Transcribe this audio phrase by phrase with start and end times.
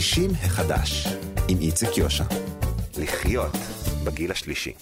[0.00, 1.06] 60 החדש,
[1.48, 2.24] עם איציק יושע.
[2.98, 3.56] לחיות
[4.04, 4.72] בגיל השלישי.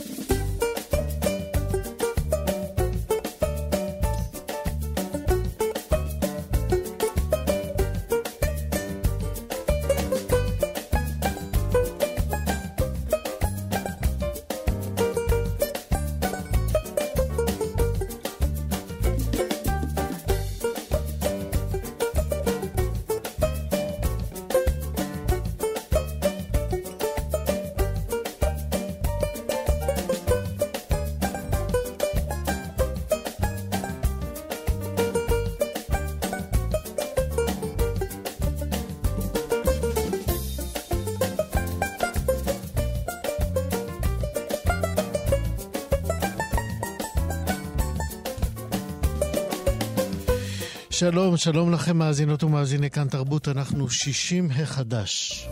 [50.98, 55.48] שלום, שלום לכם מאזינות ומאזיני כאן תרבות, אנחנו שישים החדש.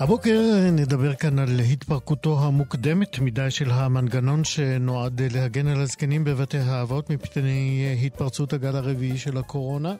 [0.00, 0.40] הבוקר
[0.72, 7.96] נדבר כאן על התפרקותו המוקדמת מדי של המנגנון שנועד להגן על הזקנים בבתי האבות מפני
[8.06, 9.94] התפרצות הגל הרביעי של הקורונה.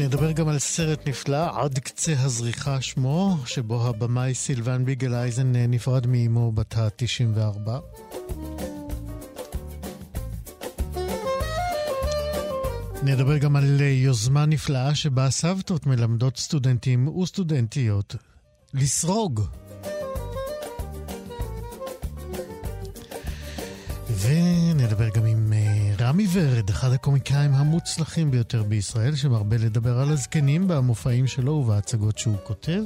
[0.00, 6.06] נדבר גם על סרט נפלא, עד קצה הזריחה שמו, שבו הבמאי סילבן ביגל אייזן נפרד
[6.06, 7.70] מאמו בת ה-94.
[13.02, 18.16] נדבר גם על יוזמה נפלאה שבה סבתות מלמדות סטודנטים וסטודנטיות
[18.74, 19.40] לסרוג.
[24.20, 25.49] ונדבר גם עם
[26.10, 32.36] רמי ורד, אחד הקומיקאים המוצלחים ביותר בישראל, שמרבה לדבר על הזקנים במופעים שלו ובהצגות שהוא
[32.44, 32.82] כותב.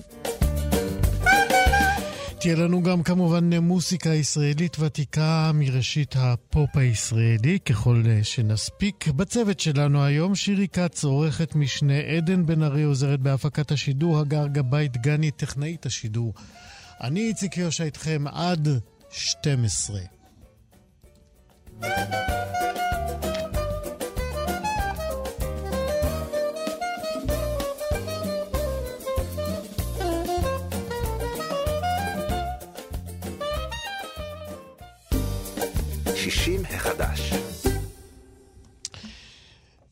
[2.41, 9.09] תהיה לנו גם כמובן מוסיקה ישראלית ותיקה מראשית הפופ הישראלי, ככל שנספיק.
[9.09, 14.89] בצוות שלנו היום שירי כץ, עורכת משנה, עדן בן ארי עוזרת בהפקת השידור, הגר גבאי
[14.89, 16.35] דגני, טכנאית השידור.
[17.01, 18.69] אני איציק יושע איתכם עד
[19.11, 20.01] 12.
[36.35, 37.33] שישים החדש.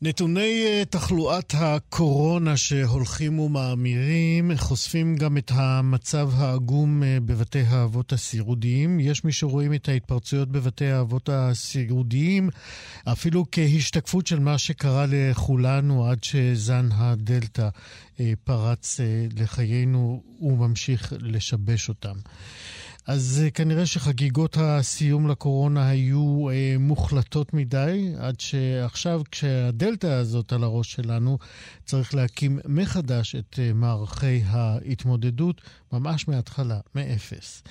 [0.01, 8.99] נתוני אה, תחלואת הקורונה שהולכים ומאמירים חושפים גם את המצב העגום אה, בבתי האבות הסיעודיים.
[8.99, 12.49] יש מי שרואים את ההתפרצויות בבתי האבות הסיעודיים
[13.05, 17.69] אפילו כהשתקפות של מה שקרה לכולנו עד שזן הדלתא
[18.19, 18.99] אה, פרץ
[19.37, 22.15] לחיינו וממשיך לשבש אותם.
[23.07, 30.63] אז אה, כנראה שחגיגות הסיום לקורונה היו אה, מוחלטות מדי, עד שעכשיו, כשהדלתא הזאת על
[30.63, 31.37] הראש שלנו,
[31.85, 35.61] צריך להקים מחדש את אה, מערכי ההתמודדות,
[35.93, 37.63] ממש מההתחלה, מאפס.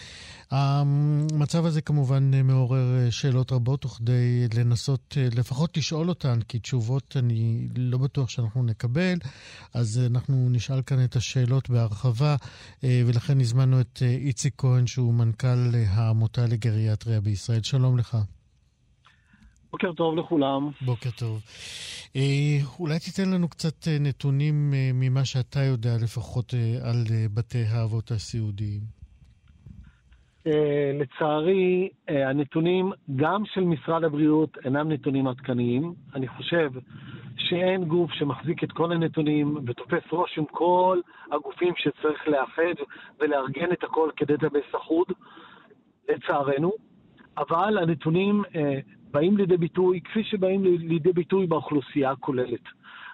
[0.50, 7.16] המצב הזה כמובן מעורר אה, שאלות רבות, וכדי לנסות אה, לפחות לשאול אותן, כי תשובות
[7.16, 9.18] אני לא בטוח שאנחנו נקבל,
[9.74, 12.36] אז אנחנו נשאל כאן את השאלות בהרחבה,
[12.84, 17.62] אה, ולכן הזמנו את איציק כהן, שהוא מנכ"ל העמותה לגריאטריה בישראל.
[17.62, 18.16] שלום לך.
[19.72, 20.70] בוקר טוב לכולם.
[20.80, 21.42] בוקר טוב.
[22.16, 26.96] אה, אולי תיתן לנו קצת נתונים אה, ממה שאתה יודע לפחות אה, על
[27.34, 28.80] בתי האבות הסיעודיים.
[31.00, 35.94] לצערי, הנתונים גם של משרד הבריאות אינם נתונים עדכניים.
[36.14, 36.70] אני חושב
[37.36, 41.00] שאין גוף שמחזיק את כל הנתונים ותופס ראש עם כל
[41.32, 42.74] הגופים שצריך לאחד
[43.20, 45.06] ולארגן את הכל לכדי database אחוד,
[46.08, 46.72] לצערנו.
[47.38, 48.42] אבל הנתונים
[49.12, 52.60] באים לידי ביטוי כפי שבאים לידי ביטוי באוכלוסייה הכוללת.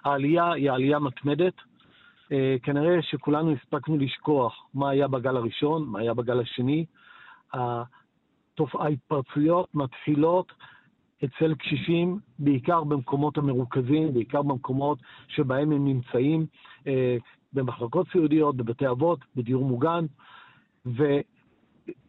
[0.05, 1.53] העלייה היא עלייה מתמדת.
[1.57, 2.31] Uh,
[2.63, 6.85] כנראה שכולנו הספקנו לשכוח מה היה בגל הראשון, מה היה בגל השני.
[8.73, 10.51] ההתפרצויות מתחילות
[11.25, 16.45] אצל קשישים, בעיקר במקומות המרוכזים, בעיקר במקומות שבהם הם נמצאים,
[16.87, 17.17] אה,
[17.53, 20.05] במחלקות סיעודיות, בבתי אבות, בדיור מוגן,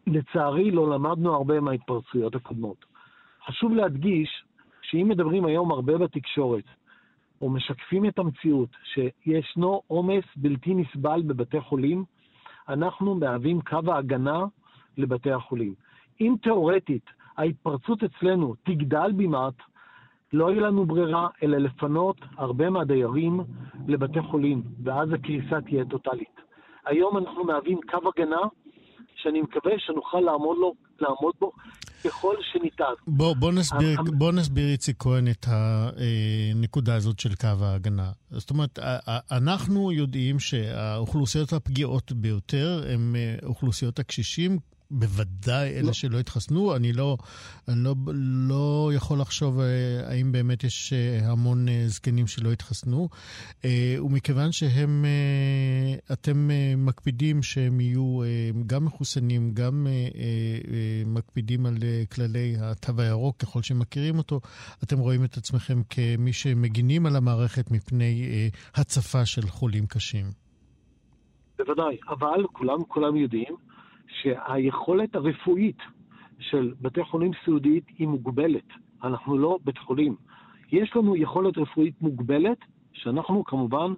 [0.07, 2.90] ולצערי לא למדנו הרבה מההתפרצויות הקודמות.
[3.47, 4.43] חשוב להדגיש
[4.81, 6.63] שאם מדברים היום הרבה בתקשורת,
[7.41, 12.03] או משקפים את המציאות שישנו עומס בלתי נסבל בבתי חולים,
[12.69, 14.45] אנחנו מהווים קו ההגנה
[14.97, 15.73] לבתי החולים.
[16.21, 17.05] אם תאורטית
[17.37, 19.53] ההתפרצות אצלנו תגדל במעט,
[20.33, 23.39] לא יהיה לנו ברירה אלא לפנות הרבה מהדיירים
[23.87, 26.41] לבתי חולים, ואז הקריסה תהיה טוטאלית.
[26.85, 28.41] היום אנחנו מהווים קו הגנה
[29.15, 31.51] שאני מקווה שנוכל לעמוד, לו, לעמוד בו
[32.03, 32.83] ככל שניתן.
[33.07, 38.11] בוא, בוא, נסביר, בוא נסביר, איציק כהן, את הנקודה הזאת של קו ההגנה.
[38.31, 38.79] זאת אומרת,
[39.31, 44.59] אנחנו יודעים שהאוכלוסיות הפגיעות ביותר הן אה, אוכלוסיות הקשישים,
[44.91, 45.93] בוודאי אלה לא.
[45.93, 46.75] שלא התחסנו.
[46.75, 47.17] אני לא,
[47.67, 47.95] אני לא,
[48.49, 49.65] לא יכול לחשוב אה,
[50.09, 53.09] האם באמת יש אה, המון אה, זקנים שלא התחסנו.
[53.99, 55.05] ומכיוון שהם,
[56.11, 58.19] אתם מקפידים שהם יהיו
[58.67, 59.87] גם מחוסנים, גם
[61.05, 61.75] מקפידים על
[62.15, 64.41] כללי התו הירוק ככל שמכירים אותו,
[64.83, 68.29] אתם רואים את עצמכם כמי שמגינים על המערכת מפני
[68.75, 70.25] הצפה של חולים קשים.
[71.57, 73.55] בוודאי, אבל כולם, כולם יודעים
[74.21, 75.77] שהיכולת הרפואית
[76.39, 78.67] של בתי חולים סיעודית היא מוגבלת.
[79.03, 80.15] אנחנו לא בית חולים.
[80.71, 82.57] יש לנו יכולת רפואית מוגבלת,
[82.93, 83.93] שאנחנו כמובן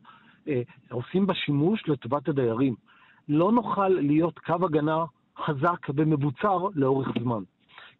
[0.47, 0.61] אה,
[0.91, 2.75] עושים בה שימוש לטובת הדיירים.
[3.29, 5.05] לא נוכל להיות קו הגנה
[5.45, 7.43] חזק ומבוצר לאורך זמן.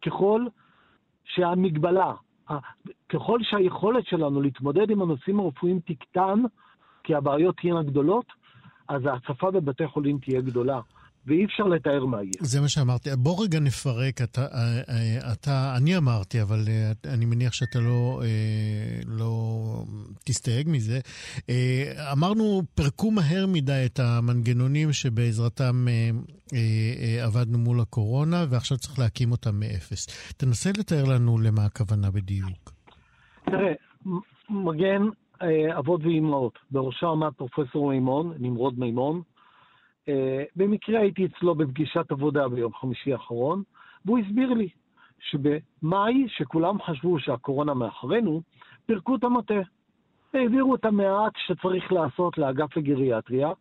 [0.05, 0.45] ככל
[1.25, 2.13] שהמגבלה,
[3.09, 6.39] ככל שהיכולת שלנו להתמודד עם הנושאים הרפואיים תקטן,
[7.03, 8.25] כי הבעיות תהיינה גדולות,
[8.87, 10.81] אז ההצפה בבתי חולים תהיה גדולה.
[11.27, 12.31] ואי אפשר לתאר מה יהיה.
[12.39, 13.09] זה מה שאמרתי.
[13.17, 14.21] בוא רגע נפרק.
[14.21, 18.21] אתה, אה, אה, אתה, אני אמרתי, אבל אה, אני מניח שאתה לא,
[19.07, 19.33] לא
[20.25, 20.99] תסתייג מזה.
[22.11, 25.85] אמרנו, פרקו מהר מדי את המנגנונים שבעזרתם
[27.23, 30.33] עבדנו מול הקורונה, ועכשיו צריך להקים אותם מאפס.
[30.37, 32.71] תנסה לתאר לנו למה הכוונה בדיוק.
[33.45, 33.73] תראה,
[34.49, 35.01] מגן
[35.77, 39.21] אבות ואימהות, בראשה עמד פרופסור מימון, נמרוד מימון,
[40.55, 43.63] במקרה הייתי אצלו בפגישת עבודה ביום חמישי האחרון,
[44.05, 44.69] והוא הסביר לי
[45.19, 48.41] שבמאי, שכולם חשבו שהקורונה מאחרינו,
[48.85, 49.61] פירקו את המטה.
[50.33, 53.51] העבירו את המעט שצריך לעשות לאגף לגריאטריה,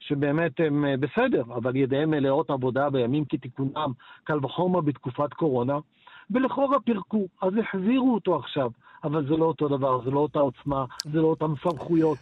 [0.00, 3.92] שבאמת הם אה, בסדר, אבל ידיהם מלאות עבודה בימים כתיקונם,
[4.24, 5.78] קל וחומר בתקופת קורונה,
[6.30, 8.70] ולכאורה פירקו, אז החזירו אותו עכשיו.
[9.04, 12.18] אבל זה לא אותו דבר, זה לא אותה עוצמה, זה לא אותן סמכויות.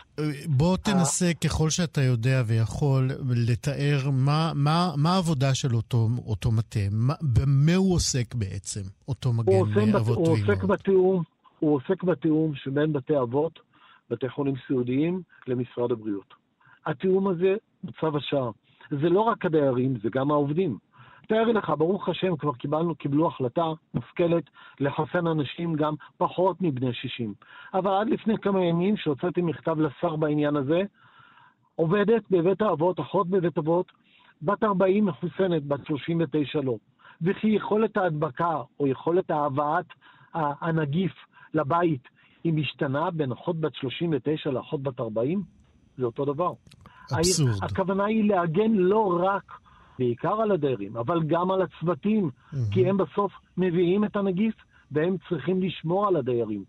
[0.47, 3.11] בוא תנסה, ככל שאתה יודע ויכול,
[3.49, 6.81] לתאר מה, מה, מה העבודה של אותו, אותו מטה,
[7.23, 10.07] במה הוא עוסק בעצם, אותו מגן אבות ואימהות.
[10.17, 11.23] הוא עוסק בתיאום,
[11.59, 13.59] הוא עוסק בתיאום שבין בתי אבות,
[14.11, 16.35] בתי חולים סיעודיים, למשרד הבריאות.
[16.87, 18.51] התיאום הזה הוא צו השעה.
[18.91, 20.79] זה לא רק הדיירים, זה גם העובדים.
[21.29, 23.65] תאר לך, ברוך השם, כבר קיבלנו, קיבלו החלטה
[23.95, 24.45] מושכלת
[24.81, 27.35] לחסן אנשים גם פחות מבני 60.
[27.75, 30.83] אבל עד לפני כמה ימים, שהוצאתי מכתב לשר בעניין הזה,
[31.75, 33.93] עובדת בבית האבות, אחות בבית אבות,
[34.43, 36.77] בת 40 מחוסנת, בת 39 לא.
[37.23, 39.87] וכי יכולת ההדבקה או יכולת ההבאת
[40.35, 41.13] הנגיף
[41.55, 42.09] לבית
[42.45, 45.43] היא משתנה בין אחות בת 39 לאחות בת 40?
[45.99, 46.53] זה אותו דבר.
[47.13, 47.51] אבסורד.
[47.63, 49.68] הכוונה היא להגן לא רק
[49.99, 52.57] בעיקר על הדיירים, אבל גם על הצוותים, mm-hmm.
[52.71, 54.55] כי הם בסוף מביאים את הנגיף
[54.93, 56.65] והם צריכים לשמור על הדיירים.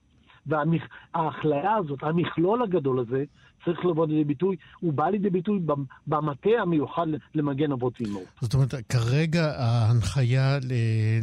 [0.46, 3.24] והאכליה הזאת, המכלול הגדול הזה,
[3.66, 5.60] צריך לבוא לידי ביטוי, הוא בא לידי ביטוי
[6.08, 8.24] במטה המיוחד למגן אבות ואימהות.
[8.42, 10.58] זאת אומרת, כרגע ההנחיה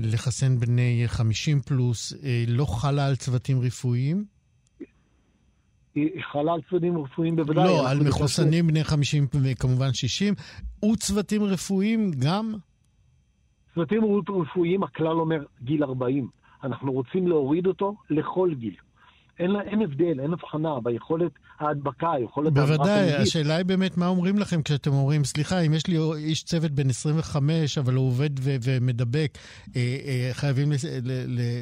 [0.00, 4.35] לחסן בני 50 פלוס אה, לא חלה על צוותים רפואיים?
[6.52, 7.64] על צוותים רפואיים בוודאי.
[7.64, 10.34] לא, על מחוסנים בני 50 וכמובן 60,
[10.92, 12.54] וצוותים רפואיים גם?
[13.74, 16.28] צוותים רפואיים, הכלל אומר גיל 40.
[16.64, 18.74] אנחנו רוצים להוריד אותו לכל גיל.
[19.38, 24.38] אין, לה, אין הבדל, אין הבחנה ביכולת ההדבקה, יכולת בוודאי, השאלה היא באמת מה אומרים
[24.38, 28.30] לכם כשאתם אומרים, סליחה, אם יש לי איש צוות בן 25, אבל הוא עובד
[28.64, 29.38] ומדבק,
[29.76, 30.68] אה, אה, חייבים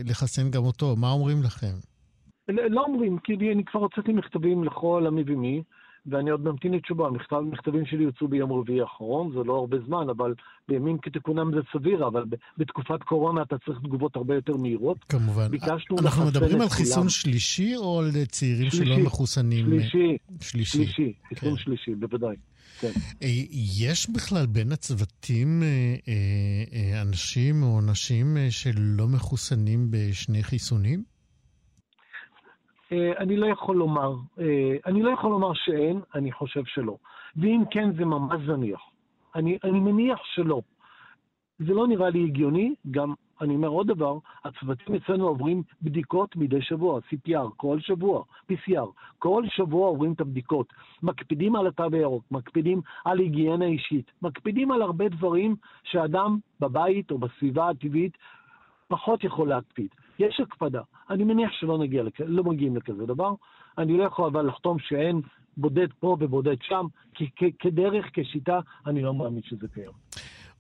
[0.05, 1.94] לחסן גם אותו, מה אומרים לכם?
[2.49, 5.63] לא אומרים, כי אני כבר הוצאתי מכתבים לכל המי ומי,
[6.07, 7.11] ואני עוד ממתין לתשובה.
[7.11, 10.35] מכתב, מכתבים שלי יוצאו ביום רביעי האחרון, זה לא הרבה זמן, אבל
[10.69, 12.25] בימים כתיקונם זה סביר, אבל
[12.59, 15.05] בתקופת קורונה אתה צריך תגובות הרבה יותר מהירות.
[15.09, 15.51] כמובן.
[15.99, 17.09] אנחנו מדברים על חיסון כולם.
[17.09, 19.67] שלישי או על צעירים שלישי, שלא מחוסנים?
[19.67, 20.17] שלישי.
[20.41, 20.77] שלישי.
[20.77, 21.57] שלישי, חיסון כן.
[21.57, 22.37] שלישי, בוודאי.
[22.81, 22.91] כן.
[23.23, 23.29] אה,
[23.79, 31.14] יש בכלל בין הצוותים אה, אה, אנשים או נשים שלא מחוסנים בשני חיסונים?
[32.95, 36.97] אה, אני לא יכול לומר, אה, אני לא יכול לומר שאין, אני חושב שלא.
[37.37, 38.81] ואם כן, זה ממש זניח.
[39.35, 40.61] אני, אני מניח שלא.
[41.59, 46.63] זה לא נראה לי הגיוני, גם, אני אומר עוד דבר, הצוותים אצלנו עוברים בדיקות מדי
[46.63, 48.23] שבוע, CPR, כל שבוע,
[48.53, 48.87] PCR,
[49.19, 50.73] כל שבוע עוברים את הבדיקות.
[51.03, 57.19] מקפידים על התו הירוק, מקפידים על היגיינה אישית, מקפידים על הרבה דברים שאדם בבית או
[57.19, 58.17] בסביבה הטבעית
[58.89, 59.89] פחות יכול להקפיד.
[60.19, 60.81] יש הקפדה.
[61.11, 62.21] אני מניח שלא נגיע, לכ...
[62.27, 63.31] לא מגיעים לכזה דבר.
[63.79, 65.21] אני לא יכול אבל לחתום שאין
[65.57, 69.91] בודד פה ובודד שם, כי כ- כדרך, כשיטה, אני לא מאמין שזה קיים.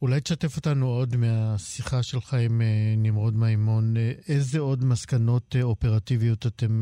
[0.02, 3.96] אולי תשתף אותנו עוד מהשיחה שלך עם אה, נמרוד מימון.
[3.96, 6.80] אה, איזה עוד מסקנות אה, אופרטיביות אתם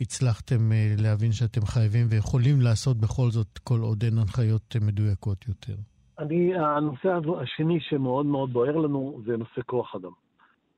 [0.00, 5.74] הצלחתם להבין שאתם חייבים ויכולים לעשות בכל זאת, כל עוד אין הנחיות מדויקות יותר?
[6.18, 7.08] אני, הנושא
[7.42, 10.12] השני שמאוד מאוד בוער לנו זה נושא כוח אדם.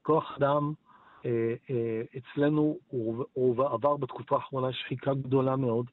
[0.03, 0.73] כוח אדם
[2.19, 5.87] אצלנו הוא, הוא עבר בתקופה האחרונה שחיקה גדולה מאוד.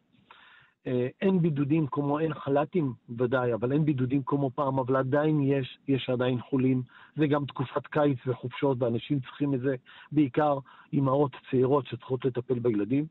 [0.88, 5.78] אה, אין בידודים כמו, אין חל"תים ודאי, אבל אין בידודים כמו פעם, אבל עדיין יש,
[5.88, 6.82] יש עדיין חולים.
[7.16, 9.76] זה גם תקופת קיץ וחופשות, ואנשים צריכים את זה,
[10.12, 10.58] בעיקר
[10.94, 13.06] אימהות צעירות שצריכות לטפל בילדים.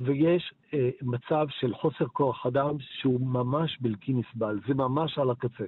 [0.00, 5.64] ויש אה, מצב של חוסר כוח אדם שהוא ממש בלתי נסבל, זה ממש על הקצה.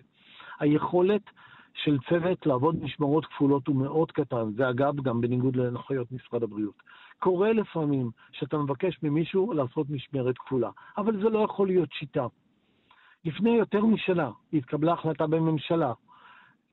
[0.61, 1.23] היכולת
[1.75, 6.83] של צוות לעבוד משמרות כפולות הוא מאוד קטן, זה אגב גם בניגוד להנחיות משרד הבריאות.
[7.19, 12.27] קורה לפעמים שאתה מבקש ממישהו לעשות משמרת כפולה, אבל זה לא יכול להיות שיטה.
[13.25, 15.93] לפני יותר משנה התקבלה החלטה בממשלה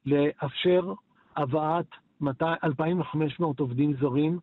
[0.05, 0.93] לאפשר
[1.36, 1.86] הבאת
[2.63, 4.39] 2,500 עובדים זרים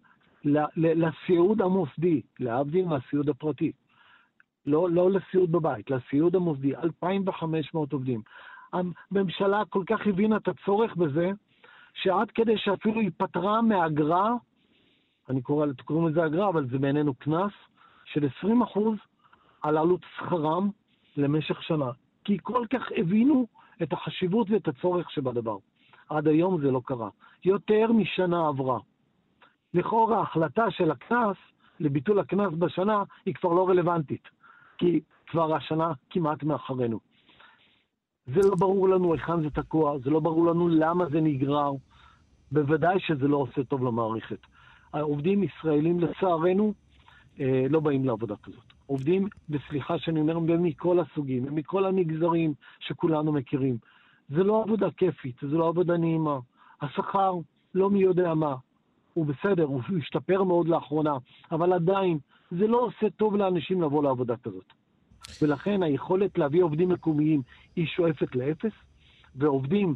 [0.77, 3.73] לסיעוד המוסדי, להבדיל מהסיעוד הפרטי.
[4.67, 8.23] לא, לא לסיעוד בבית, לסיעוד המוסדי, 2,500 עובדים.
[8.73, 11.31] הממשלה כל כך הבינה את הצורך בזה,
[11.95, 14.35] שעד כדי שאפילו היא פטרה מאגרה
[15.29, 17.53] אני קורא, קוראים לזה אגרה, אבל זה בעינינו קנס
[18.05, 18.79] של 20%
[19.63, 20.71] על עלות שכרם
[21.17, 21.91] למשך שנה.
[22.25, 23.47] כי כל כך הבינו
[23.83, 25.57] את החשיבות ואת הצורך שבדבר.
[26.09, 27.09] עד היום זה לא קרה.
[27.45, 28.79] יותר משנה עברה.
[29.75, 31.37] לכאורה ההחלטה של הקנס
[31.81, 34.29] לביטול הקנס בשנה היא כבר לא רלוונטית,
[34.79, 37.01] כי כבר השנה כמעט מאחרינו.
[38.35, 41.73] זה לא ברור לנו היכן זה תקוע, זה לא ברור לנו למה זה נגרר.
[42.53, 44.39] בוודאי שזה לא עושה טוב למערכת.
[44.93, 46.73] העובדים ישראלים, לצערנו,
[47.41, 48.73] אה, לא באים לעבודה כזאת.
[48.87, 53.77] עובדים, וסליחה שאני אומר, מכל הסוגים, מכל המגזרים שכולנו מכירים.
[54.29, 56.39] זה לא עבודה כיפית, זה לא עבודה נעימה.
[56.81, 57.33] השכר
[57.75, 58.55] לא מי יודע מה.
[59.15, 61.17] הוא בסדר, הוא השתפר מאוד לאחרונה,
[61.53, 62.19] אבל עדיין,
[62.51, 64.73] זה לא עושה טוב לאנשים לבוא לעבודה כזאת.
[65.43, 67.43] ולכן היכולת להביא עובדים מקומיים
[67.77, 68.73] היא שואפת לאפס,
[69.37, 69.95] ועובדים,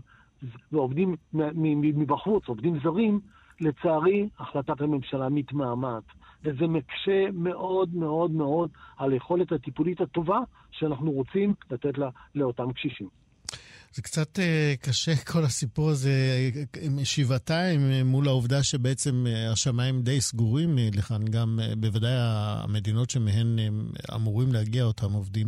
[0.72, 1.16] ועובדים
[1.72, 3.20] מבחוץ, עובדים זרים,
[3.60, 6.02] לצערי, החלטת הממשלה מתמהמהת,
[6.44, 10.38] וזה מקשה מאוד מאוד מאוד על היכולת הטיפולית הטובה
[10.70, 13.21] שאנחנו רוצים לתת לה לאותם קשישים.
[13.94, 16.10] זה קצת uh, קשה כל הסיפור הזה
[17.04, 23.58] שבעתיים מול העובדה שבעצם השמיים די סגורים לכאן, גם בוודאי המדינות שמהן
[24.14, 25.46] אמורים להגיע אותם עובדים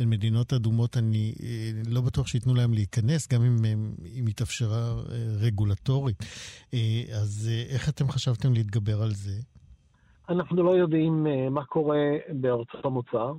[0.00, 1.34] הן מדינות אדומות, אני
[1.90, 3.56] לא בטוח שייתנו להם להיכנס, גם אם,
[4.18, 4.94] אם התאפשרה
[5.40, 6.16] רגולטורית.
[7.20, 9.40] אז איך אתם חשבתם להתגבר על זה?
[10.28, 13.32] אנחנו לא יודעים מה קורה בארצות המוצא.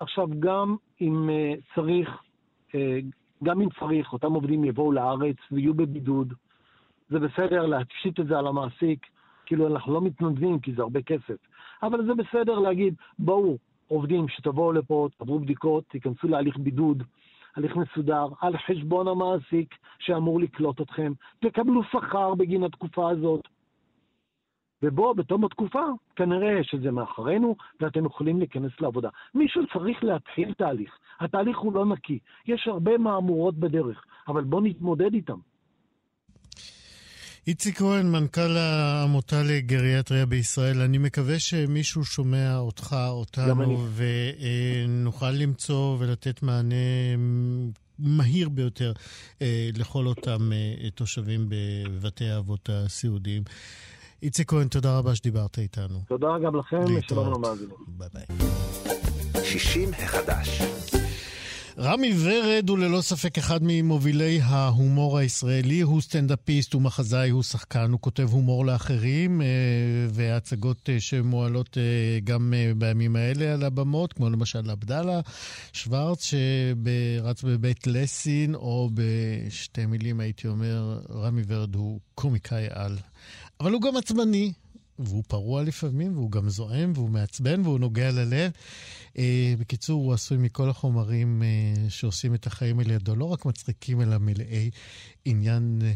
[0.00, 1.28] עכשיו, גם אם
[1.74, 2.08] צריך...
[3.44, 6.34] גם אם צריך, אותם עובדים יבואו לארץ ויהיו בבידוד.
[7.10, 9.06] זה בסדר להפשיט את זה על המעסיק,
[9.46, 11.36] כאילו אנחנו לא מתנדבים כי זה הרבה כסף.
[11.82, 17.02] אבל זה בסדר להגיד, בואו, עובדים שתבואו לפה, תעברו בדיקות, תיכנסו להליך בידוד,
[17.56, 23.48] הליך מסודר, על חשבון המעסיק שאמור לקלוט אתכם, תקבלו שכר בגין התקופה הזאת.
[24.82, 25.84] ובו, בתום התקופה,
[26.16, 29.08] כנראה שזה מאחרינו, ואתם יכולים להיכנס לעבודה.
[29.34, 30.90] מישהו צריך להתחיל תהליך.
[31.20, 32.18] התהליך הוא לא נקי.
[32.46, 35.38] יש הרבה מהמורות בדרך, אבל בואו נתמודד איתם.
[37.46, 46.42] איציק כהן, מנכ"ל העמותה לגריאטריה בישראל, אני מקווה שמישהו שומע אותך, אותנו, ונוכל למצוא ולתת
[46.42, 46.74] מענה
[47.98, 48.92] מהיר ביותר
[49.42, 53.42] אה, לכל אותם אה, תושבים בבתי האבות הסיעודיים.
[54.22, 55.98] איציק כהן, תודה רבה שדיברת איתנו.
[56.08, 57.74] תודה גם לכם, ושלום למאזינים.
[57.88, 59.44] ביי ביי.
[59.44, 60.62] 60 החדש.
[61.78, 65.80] רמי ורד הוא ללא ספק אחד ממובילי ההומור הישראלי.
[65.80, 69.46] הוא סטנדאפיסט, הוא מחזאי, הוא שחקן, הוא כותב הומור לאחרים, אה,
[70.10, 75.20] והצגות אה, שמועלות אה, גם בימים האלה על הבמות, כמו למשל עבדאללה
[75.72, 82.96] שוורץ, שרץ בבית לסין, או בשתי מילים הייתי אומר, רמי ורד הוא קומיקאי על.
[83.60, 84.52] אבל הוא גם עצבני,
[84.98, 88.50] והוא פרוע לפעמים, והוא גם זועם, והוא מעצבן, והוא נוגע ללב.
[89.18, 94.00] אה, בקיצור, הוא עשוי מכל החומרים אה, שעושים את החיים על ידו, לא רק מצחיקים,
[94.00, 94.70] אלא מלאי
[95.24, 95.92] עניין אה,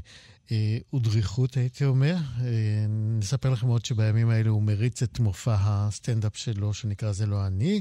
[0.95, 2.17] ודריכות, הייתי אומר.
[2.41, 2.87] אה,
[3.19, 7.81] נספר לכם עוד שבימים האלה הוא מריץ את מופע הסטנדאפ שלו, שנקרא זה לא אני,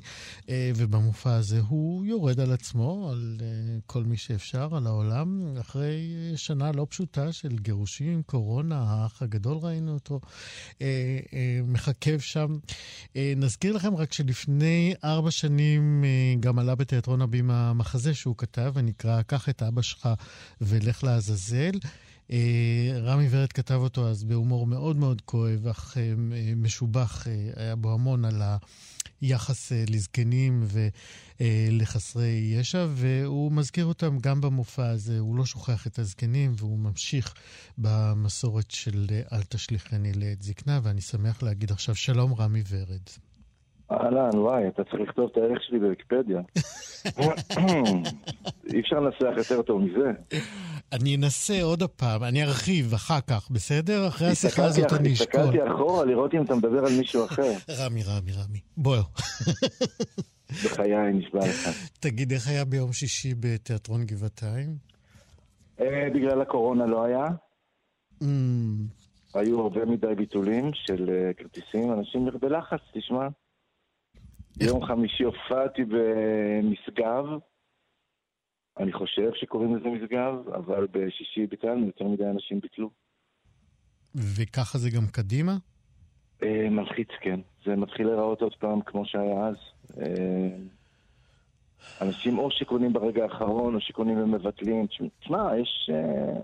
[0.49, 3.37] אה, ובמופע הזה הוא יורד על עצמו, על
[3.85, 9.93] כל מי שאפשר, על העולם, אחרי שנה לא פשוטה של גירושים, קורונה, האח הגדול ראינו
[9.93, 10.19] אותו,
[11.63, 12.57] מחכב שם.
[13.15, 16.03] נזכיר לכם רק שלפני ארבע שנים
[16.39, 20.09] גם עלה בתיאטרון הבימה מחזה שהוא כתב, ונקרא "קח את אבא שלך
[20.61, 21.71] ולך לעזאזל".
[23.03, 25.97] רמי ורד כתב אותו אז בהומור מאוד מאוד כואב, אך
[26.55, 28.57] משובח, היה בו המון על ה...
[29.21, 30.65] יחס אה, לזקנים
[31.39, 35.19] ולחסרי ישע, והוא מזכיר אותם גם במופע הזה.
[35.19, 37.33] הוא לא שוכח את הזקנים, והוא ממשיך
[37.77, 43.28] במסורת של אה, אל תשליכני לעת זקנה, ואני שמח להגיד עכשיו שלום רמי ורד.
[43.91, 46.41] אהלן, וואי, אתה צריך לכתוב את הערך שלי בוויקיפדיה.
[48.73, 50.11] אי אפשר לנסח יותר טוב מזה.
[50.93, 54.07] אני אנסה עוד הפעם, אני ארחיב אחר כך, בסדר?
[54.07, 55.41] אחרי השיחה הזאת אני אשקול.
[55.41, 57.51] הסתכלתי אחורה לראות אם אתה מדבר על מישהו אחר.
[57.79, 58.59] רמי, רמי, רמי.
[58.77, 58.97] בוא.
[60.65, 61.69] בחיי, נשבע לך.
[61.99, 64.75] תגיד, איך היה ביום שישי בתיאטרון גבעתיים?
[65.81, 67.25] אה, בגלל הקורונה לא היה.
[68.23, 68.25] Mm.
[69.33, 73.27] היו הרבה מדי ביטולים של אה, כרטיסים, אנשים בלחץ, תשמע.
[74.61, 77.25] יום חמישי הופעתי במשגב.
[78.79, 82.89] אני חושב שקוראים לזה משגב, אבל בשישי ביטלנו, יותר מדי אנשים ביטלו.
[84.15, 85.57] וככה זה גם קדימה?
[86.43, 87.39] אה, מלחיץ, כן.
[87.65, 89.55] זה מתחיל להיראות עוד פעם כמו שהיה אז.
[90.01, 90.57] אה,
[92.01, 94.87] אנשים או שקונים ברגע האחרון, או שקונים ומבטלים.
[95.19, 95.89] תשמע, יש...
[95.93, 96.39] אה,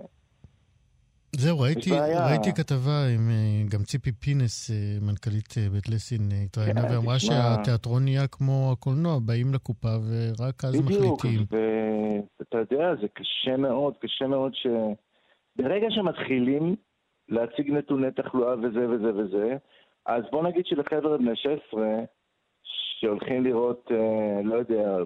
[1.39, 1.89] זהו, ראיתי,
[2.29, 4.75] ראיתי כתבה עם אה, גם ציפי פינס, אה,
[5.07, 7.33] מנכ"לית אה, בית לסין, התראיינה כן, ואמרה תשמע...
[7.33, 11.45] שהתיאטרון נהיה כמו הקולנוע, באים לקופה ורק אז בדיוק, מחליטים.
[11.45, 11.53] בדיוק,
[12.39, 14.67] ואתה יודע, זה קשה מאוד, קשה מאוד ש...
[15.55, 16.75] ברגע שמתחילים
[17.29, 19.57] להציג נתוני תחלואה וזה וזה וזה,
[20.05, 21.81] אז בוא נגיד שלחבר'ה בני 16,
[22.99, 23.91] שהולכים לראות,
[24.43, 24.97] לא יודע,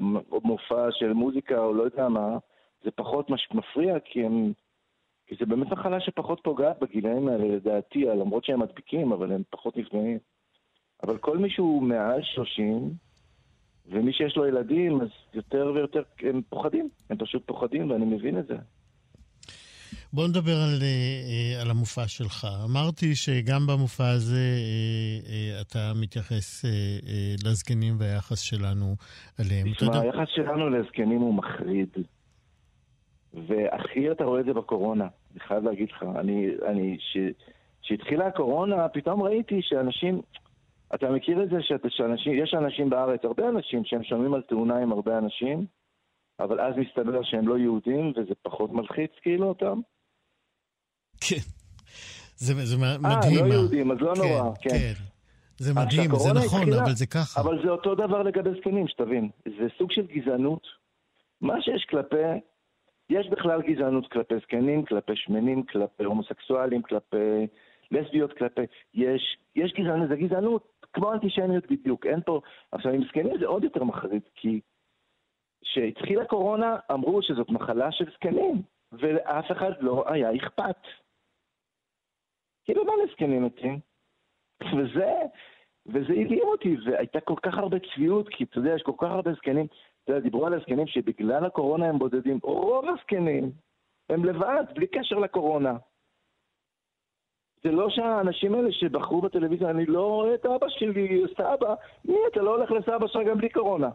[0.43, 2.37] מופע של מוזיקה או לא יודע מה,
[2.83, 4.53] זה פחות מפריע, כי הם...
[5.29, 9.77] כי זה באמת מחלה שפחות פוגעת בגילאים האלה, לדעתי, למרות שהם מדביקים, אבל הם פחות
[9.77, 10.17] נפגעים.
[11.03, 12.93] אבל כל מי שהוא מעל 30,
[13.85, 16.89] ומי שיש לו ילדים, אז יותר ויותר הם פוחדים.
[17.09, 18.55] הם פשוט פוחדים, ואני מבין את זה.
[20.13, 22.47] בוא נדבר על, אה, על המופע שלך.
[22.65, 24.55] אמרתי שגם במופע הזה
[25.29, 26.71] אה, אתה מתייחס אה,
[27.45, 28.95] לזקנים והיחס שלנו
[29.39, 29.73] אליהם.
[29.73, 31.89] תשמע, היחס שלנו לזקנים הוא מחריד.
[33.33, 36.03] והכי אתה רואה את זה בקורונה, אני חייב להגיד לך.
[36.19, 36.97] אני, אני,
[37.81, 40.21] כשהתחילה הקורונה, פתאום ראיתי שאנשים,
[40.95, 44.77] אתה מכיר את זה שאת, שאנשים, יש אנשים בארץ, הרבה אנשים, שהם שומעים על תאונה
[44.77, 45.65] עם הרבה אנשים,
[46.39, 49.79] אבל אז מסתבר שהם לא יהודים, וזה פחות מלחיץ כאילו אותם?
[51.21, 51.43] כן.
[52.35, 53.43] זה, זה מדהים.
[53.43, 54.69] אה, לא יהודים, אז לא כן, נורא, כן.
[54.69, 54.93] כן.
[55.57, 57.41] זה מדהים, זה נכון, התחילה, אבל זה ככה.
[57.41, 59.29] אבל זה אותו דבר לגבי זקנים, שתבין.
[59.45, 60.61] זה סוג של גזענות.
[61.41, 62.15] מה שיש כלפי
[63.09, 67.47] יש בכלל גזענות כלפי זקנים, כלפי שמנים, כלפי הומוסקסואלים, כלפי
[67.91, 68.61] לסביות, כלפי...
[68.93, 72.41] יש, יש גזענות, זה גזענות כמו אנטישמיות בדיוק, אין פה...
[72.71, 74.61] עכשיו, עם זקנים זה עוד יותר מחריד, כי
[75.61, 80.81] כשהתחילה קורונה אמרו שזאת מחלה של זקנים, ולאף אחד לא היה אכפת.
[82.65, 83.79] כאילו, מה לזקנים מתים?
[84.63, 85.11] וזה,
[85.85, 89.33] וזה הדהים אותי, והייתה כל כך הרבה צביעות, כי אתה יודע, יש כל כך הרבה
[89.33, 89.67] זקנים.
[90.09, 92.39] אתה יודע, דיברו על הזקנים שבגלל הקורונה הם בודדים.
[92.43, 93.51] רוב הזקנים
[94.09, 95.77] הם לבד, בלי קשר לקורונה.
[97.63, 101.73] זה לא שהאנשים האלה שבחרו בטלוויזיה, אני לא רואה את אבא שלי, סבא,
[102.05, 103.89] מי, אתה לא הולך לסבא שלך גם בלי קורונה.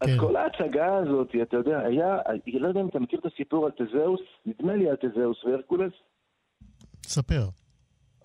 [0.00, 0.10] כן.
[0.10, 3.66] אז כל ההצגה הזאת, אתה יודע, היה, אני לא יודע אם אתה מכיר את הסיפור
[3.66, 5.92] על תזהוס, נדמה לי על תזהוס והרקולס.
[7.06, 7.48] ספר.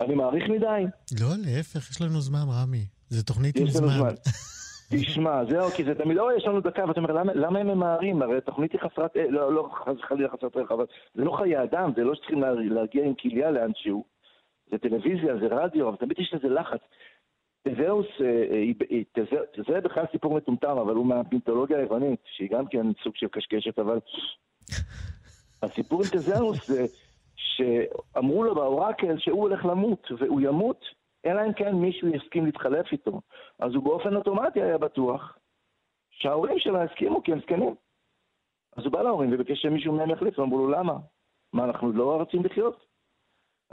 [0.00, 0.84] אני מעריך מדי.
[1.20, 2.86] לא, להפך, יש לנו זמן, רמי.
[3.08, 4.00] זה תוכנית עם זמן.
[4.90, 8.22] תשמע, זהו, כי זה תמיד, אוי, יש לנו דקה, ואתה אומר, למה, למה הם ממהרים?
[8.22, 9.68] הרי התוכנית היא חסרת, אה, לא, לא
[10.08, 14.04] חלילה חסרת ערך, אבל זה לא חיי אדם, זה לא שצריכים להגיע עם כליה לאנשהו.
[14.70, 16.80] זה טלוויזיה, זה רדיו, אבל תמיד יש לזה לחץ.
[17.68, 18.26] תזהוס, אה,
[19.18, 19.24] אה,
[19.68, 23.98] זה בכלל סיפור מטומטם, אבל הוא מהמיתולוגיה היוונית, שהיא גם כן סוג של קשקשת, אבל
[25.62, 26.84] הסיפור עם תזהוס זה
[27.36, 30.84] שאמרו לו באורקל שהוא הולך למות, והוא ימות
[31.26, 33.20] אלא אם כן מישהו יסכים להתחלף איתו.
[33.58, 35.38] אז הוא באופן אוטומטי היה בטוח
[36.10, 37.74] שההורים שלו הסכימו כי הם זקנים.
[38.76, 40.98] אז הוא בא להורים וביקש שמישהו מהם יחליף, אמרו לו למה?
[41.52, 42.86] מה, אנחנו לא רוצים לחיות?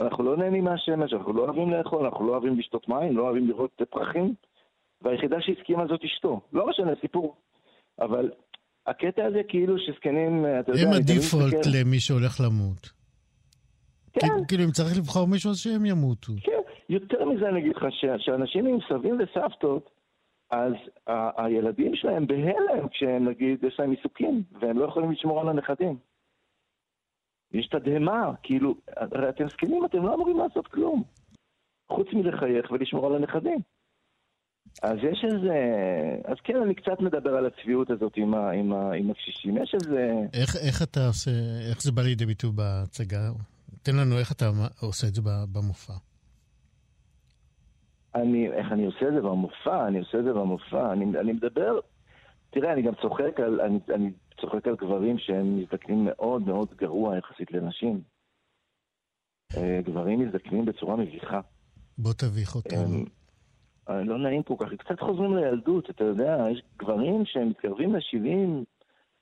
[0.00, 3.48] אנחנו לא נהנים מהשמש, אנחנו לא אוהבים לאכול, אנחנו לא אוהבים לשתות מים, לא אוהבים
[3.48, 4.34] לראות פרחים,
[5.02, 6.40] והיחידה שהסכימה זאת אשתו.
[6.52, 7.36] לא משנה, סיפור.
[8.00, 8.30] אבל
[8.86, 10.82] הקטע הזה כאילו שזקנים, אתה יודע...
[10.82, 12.90] הם הדיפולט למי שהולך למות.
[14.12, 14.44] כן.
[14.48, 16.32] כאילו, אם צריך לבחור מישהו, אז שהם ימותו.
[16.42, 16.60] כן,
[16.94, 17.84] יותר מזה אני אגיד לך,
[18.18, 19.90] שאנשים עם סבים וסבתות,
[20.50, 20.72] אז
[21.06, 25.96] ה- הילדים שלהם בהלם כשהם נגיד, יש להם עיסוקים, והם לא יכולים לשמור על הנכדים.
[27.52, 31.02] יש תדהמה, כאילו, הרי אתם זקנים, אתם לא אמורים לעשות כלום.
[31.88, 33.58] חוץ מלחייך ולשמור על הנכדים.
[34.82, 35.56] אז יש איזה...
[36.24, 39.56] אז כן, אני קצת מדבר על הצביעות הזאת עם, ה, עם, ה, עם הקשישים.
[39.62, 40.12] יש איזה...
[40.32, 41.30] איך, איך אתה עושה,
[41.70, 43.30] איך זה בא לידי ביטוי בהצגה?
[43.82, 45.92] תן לנו איך אתה עושה את זה במופע.
[48.14, 49.88] אני, איך אני עושה את זה במופע?
[49.88, 50.92] אני עושה את זה במופע.
[50.92, 51.80] אני, אני מדבר...
[52.50, 57.18] תראה, אני גם צוחק על, אני, אני צוחק על גברים שהם מזדקנים מאוד מאוד גרוע
[57.18, 58.00] יחסית לנשים.
[59.56, 61.40] אה, גברים מזדקנים בצורה מביכה.
[61.98, 63.04] בוא תביך אותם.
[63.88, 68.64] לא נעים כל כך, קצת חוזרים לילדות, אתה יודע, יש גברים שהם מתקרבים ל-70,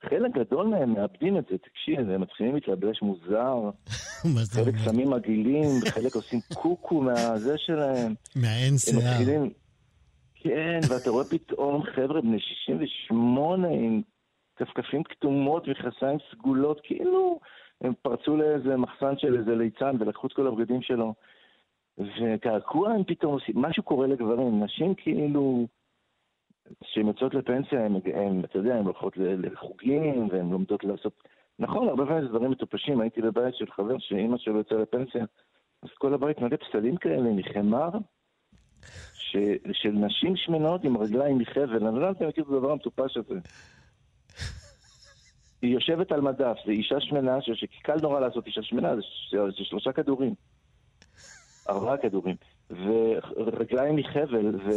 [0.09, 3.71] חלק גדול מהם מאבדים את זה, תקשיב, הם מתחילים להתלבש מוזר,
[4.55, 8.15] חלק שמים מגעילים, חלק עושים קוקו מהזה שלהם.
[8.37, 9.43] מהאין שיער.
[10.35, 14.03] כן, ואתה רואה פתאום חבר'ה בני 68 עם
[14.57, 17.41] כפכפים כתומות וכסיים סגולות, כאילו
[17.81, 21.15] הם פרצו לאיזה מחסן של איזה ליצן ולקחו את כל הבגדים שלו.
[21.99, 25.67] וקעקוע הם פתאום עושים, משהו קורה לגברים, נשים כאילו,
[26.81, 31.23] כשהן יוצאות לפנסיה, הן, אתה יודע, הן הולכות לחוגים והן לומדות לעשות...
[31.59, 35.25] נכון, הרבה פעמים זה דברים מטופשים, הייתי בבית של חבר שאימא שלו יצאה לפנסיה,
[35.83, 37.89] אז כל הבית מלא פסלים כאלה מחמר,
[39.15, 39.37] ש...
[39.73, 43.41] של נשים שמנות עם רגליים מחבל, אני לא יודע אם מכיר את הדבר המטופש הזה.
[45.63, 48.97] היא יושבת על מדף, זו אישה שמנה, שקל נורא לעשות אישה שמנה,
[49.31, 50.35] זה שלושה כדורים.
[51.69, 52.37] ארבעה כדורים.
[53.37, 54.71] ורגליים מחבל, ו...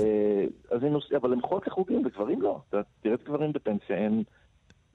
[0.72, 2.62] אז הם נוסעים, אבל הם חוק לחוגים, וגברים לא.
[2.70, 4.24] אתה תראה את גברים בפנסיה, הם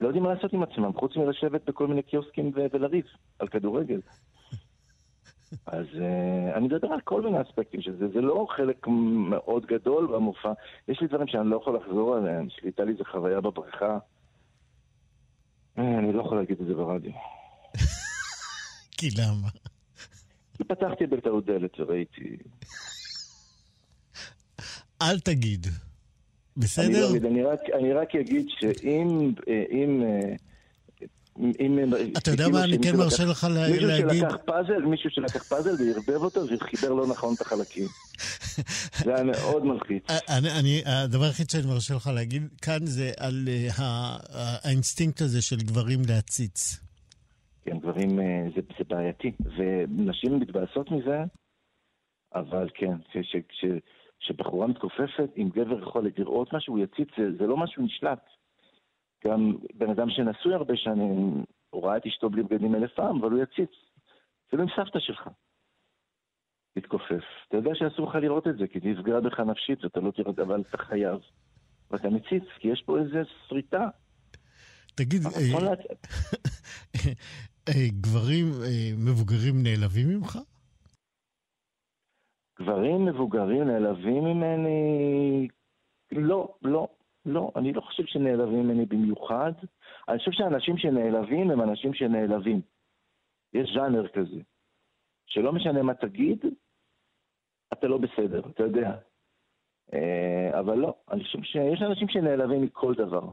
[0.01, 2.65] לא יודעים מה לעשות עם עצמם, חוץ מלשבת בכל מיני קיוסקים ו...
[2.73, 3.05] ולריב
[3.39, 3.99] על כדורגל.
[5.65, 8.87] אז uh, אני מדבר על כל מיני אספקטים של זה, זה לא חלק
[9.29, 10.53] מאוד גדול במופע.
[10.87, 13.97] יש לי דברים שאני לא יכול לחזור עליהם, שליטה לי איזה חוויה בבריכה.
[15.77, 17.11] אה, אני לא יכול להגיד את זה ברדיו.
[18.97, 19.47] כי למה?
[20.67, 22.37] פתחתי בטעות דלת וראיתי...
[25.01, 25.67] אל תגיד.
[26.57, 27.11] בסדר?
[27.11, 29.31] אני, לא, אני, רק, אני רק אגיד שאם...
[29.71, 30.03] אם,
[31.59, 31.79] אם,
[32.17, 33.83] אתה יודע מה, אני כן מרשה לך להגיד...
[33.83, 37.85] מישהו שלקח פאזל, מישהו שלקח פאזל וערבב אותו וחיבר לא נכון את החלקים.
[39.05, 40.03] זה היה מאוד מלחיץ.
[40.85, 44.17] הדבר היחיד שאני מרשה לך להגיד כאן זה על אה,
[44.63, 46.79] האינסטינקט הזה של גברים להציץ.
[47.65, 51.23] כן, גברים, אה, זה, זה בעייתי, ונשים מתבאסות מזה,
[52.35, 52.95] אבל כן,
[54.21, 58.25] כשבחורה מתכופפת, אם גבר יכול לראות משהו, הוא יציץ, זה, זה לא משהו נשלט.
[59.25, 63.31] גם בן אדם שנשוי הרבה שנים, הוא ראה את אשתו בלי בגדים אלף פעם, אבל
[63.31, 63.71] הוא יציץ.
[64.47, 65.29] אפילו עם סבתא שלך.
[66.75, 67.23] להתכופף.
[67.47, 70.31] אתה יודע שאסור לך לראות את זה, כי זה יפגע בך נפשית, ואתה לא תראה,
[70.37, 71.19] אבל אתה חייב.
[71.91, 73.87] ואתה מציץ, כי יש פה איזה שריטה.
[74.95, 75.31] תגיד, אה,
[77.69, 80.37] אה, גברים אה, מבוגרים נעלבים ממך?
[82.61, 85.47] גברים מבוגרים נעלבים ממני?
[86.11, 86.87] לא, לא,
[87.25, 87.51] לא.
[87.55, 89.51] אני לא חושב שנעלבים ממני במיוחד.
[90.09, 92.61] אני חושב שאנשים שנעלבים הם אנשים שנעלבים.
[93.53, 94.41] יש ז'אנר כזה.
[95.27, 96.45] שלא משנה מה תגיד,
[97.73, 98.97] אתה לא בסדר, אתה יודע.
[100.59, 103.29] אבל לא, אני חושב שיש אנשים שנעלבים מכל דבר.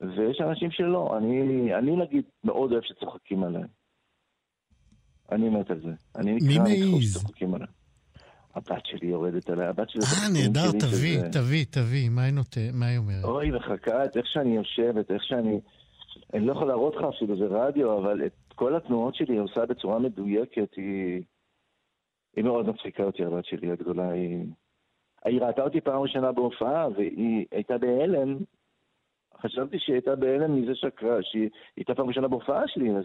[0.00, 1.18] ויש אנשים שלא.
[1.18, 3.68] אני, אני נגיד מאוד אוהב שצוחקים עליהם.
[5.32, 5.90] אני מת על זה.
[6.16, 7.77] אני נקרא מי שצוחקים עליהם.
[8.58, 10.02] הבת שלי יורדת עליי, הבת שלי...
[10.02, 12.22] אה, נהדר, תביא, תביא, תביא, מה
[12.86, 13.24] היא אומרת?
[13.24, 15.60] אוי, מחכה את איך שאני יושבת, איך שאני...
[16.34, 19.66] אני לא יכול להראות לך אפילו, זה רדיו, אבל את כל התנועות שלי היא עושה
[19.66, 21.22] בצורה מדויקת, היא...
[22.36, 24.44] היא מאוד מצחיקה אותי, הבת שלי הגדולה, היא...
[25.24, 28.38] היא ראתה אותי פעם ראשונה בהופעה, והיא הייתה בהלם
[29.42, 33.04] חשבתי שהיא הייתה בהלם מזה שקרה, שהיא הייתה פעם ראשונה בהופעה שלי, אז...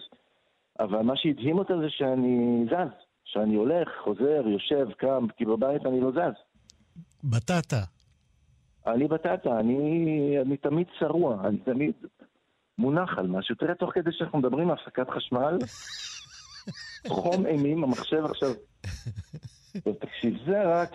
[0.79, 6.01] אבל מה שהדהים אותה זה שאני זז, שאני הולך, חוזר, יושב, קם, כי בבית אני
[6.01, 6.37] לא זז.
[7.23, 7.83] בטטה.
[8.87, 11.93] אני בטטה, אני, אני תמיד צרוע, אני תמיד
[12.77, 13.55] מונח על משהו.
[13.55, 15.57] תראה, תוך כדי שאנחנו מדברים על הפסקת חשמל,
[17.07, 18.49] חום אימים, המחשב עכשיו...
[19.99, 20.89] תקשיב, זה רק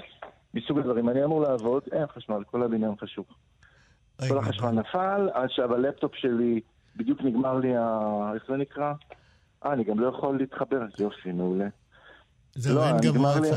[0.55, 1.09] מסוג הדברים.
[1.09, 3.27] אני אמור לעבוד, אין חשמל, כל הבניין חשוך.
[4.29, 6.61] כל החשמל נפל, עד שהלפטופ שלי,
[6.97, 8.31] בדיוק נגמר לי ה...
[8.35, 8.93] איך זה נקרא?
[9.65, 11.69] אה, אני גם לא יכול להתחבר, יופי, מעולה.
[12.55, 13.49] זהו, לא, נגמר לי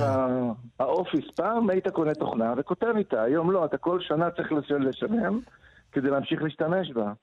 [0.79, 1.25] האופיס.
[1.35, 5.39] פעם היית קונה תוכנה וכותב איתה, היום לא, אתה כל שנה צריך לשלם
[5.91, 7.13] כדי להמשיך להשתמש בה.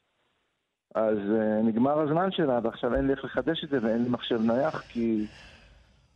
[0.94, 4.40] אז uh, נגמר הזמן שלה, ועכשיו אין לי איך לחדש את זה ואין לי מחשב
[4.40, 5.26] נייח, כי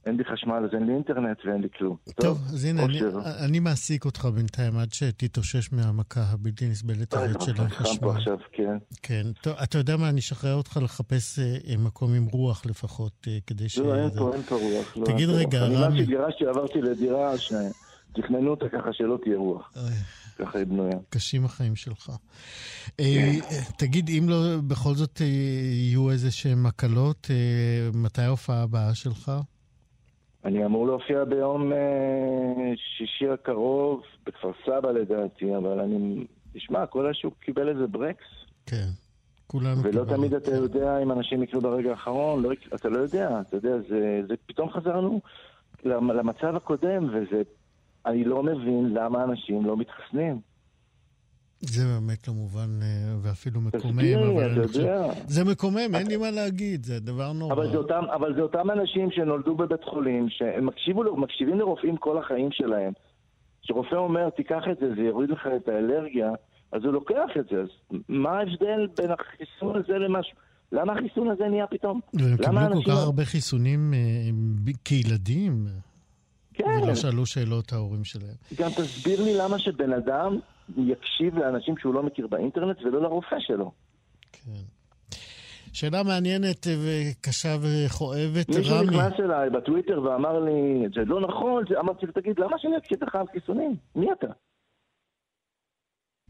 [0.06, 1.96] אין לי חשמל, אז אין לי אינטרנט ואין לי כלום.
[2.20, 3.00] טוב, אז הנה, אני,
[3.46, 8.08] אני מעסיק אותך בינתיים עד שתתאושש מהמכה הבלתי נסבלת הזאת של החשמל.
[8.08, 8.76] עכשיו, כן.
[9.02, 9.22] כן.
[9.42, 13.68] טוב, אתה יודע מה, אני אשחרר אותך לחפש אה, מקום עם רוח לפחות, אה, כדי
[13.68, 13.78] ש...
[13.78, 14.96] לא, אין פה, אין פה רוח.
[14.96, 15.76] לא, תגיד רגע, רמי...
[15.76, 19.72] אני מאז שגירשתי עברתי לדירה שתכננו אותה ככה שלא תהיה רוח.
[20.38, 20.98] ככה היא בנויה.
[21.10, 22.10] קשים החיים שלך.
[23.00, 23.32] אה,
[23.78, 24.36] תגיד, אם לא,
[24.66, 29.32] בכל זאת אה, יהיו איזה שהן הקלות, אה, מתי ההופעה הבאה שלך?
[30.44, 31.72] אני אמור להופיע ביום
[32.76, 36.26] שישי הקרוב, בכפר סבא לדעתי, אבל אני...
[36.52, 38.24] תשמע, כל השוק קיבל איזה ברקס.
[38.66, 38.88] כן.
[39.46, 43.56] כולנו ולא תמיד אתה יודע אם אנשים יקנו ברגע האחרון, לא, אתה לא יודע, אתה
[43.56, 45.20] יודע, זה, זה פתאום חזרנו
[45.84, 47.42] למצב הקודם, וזה
[48.06, 50.40] אני לא מבין למה אנשים לא מתחסנים.
[51.64, 55.06] זה באמת לא מובן אה, ואפילו מקומם, תסביר לי, אתה יודע.
[55.26, 57.54] זה מקומם, אין לי מה להגיד, זה דבר נורא.
[57.54, 62.18] אבל זה אותם, אבל זה אותם אנשים שנולדו בבית חולים, שהם מקשיבו, מקשיבים לרופאים כל
[62.18, 62.92] החיים שלהם.
[63.62, 66.30] כשרופא אומר, תיקח את זה, זה יוריד לך את האלרגיה,
[66.72, 67.60] אז הוא לוקח את זה.
[67.60, 70.36] אז מה ההבדל בין החיסון הזה למשהו?
[70.72, 72.00] למה החיסון הזה נהיה פתאום?
[72.14, 75.66] והם קיבלו כל כך הרבה חיסונים אה, כילדים.
[76.54, 76.80] כן.
[76.82, 78.34] ולא שאלו שאלות ההורים שלהם.
[78.58, 80.38] גם תסביר לי למה שבן אדם
[80.76, 83.72] יקשיב לאנשים שהוא לא מכיר באינטרנט ולא לרופא שלו.
[84.32, 84.62] כן.
[85.72, 88.58] שאלה מעניינת וקשה וכואבת, רמי.
[88.58, 91.80] מישהו נכנס אליי בטוויטר ואמר לי, זה לא נכון, זה...
[91.80, 93.76] אמרתי לו, תגיד, למה שאני אקשיב לך על חיסונים?
[93.96, 94.26] מי אתה?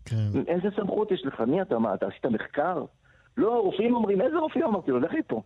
[0.04, 0.38] כן.
[0.46, 1.40] איזה סמכות יש לך?
[1.40, 1.78] מי אתה?
[1.78, 2.84] מה, אתה עשית מחקר?
[3.36, 4.64] לא, רופאים אומרים, איזה רופאים?
[4.64, 5.42] אמרתי לו, לך מפה.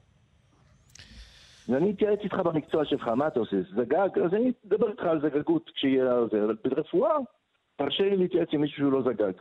[1.68, 3.56] ואני אתייעץ איתך במקצוע שלך, מה אתה עושה?
[3.76, 4.08] זגג?
[4.24, 7.16] אז אני אדבר איתך על זגגות כשיהיה זה, אבל ברפואה,
[7.76, 9.32] תרשה לי להתייעץ עם מישהו שהוא לא זגג.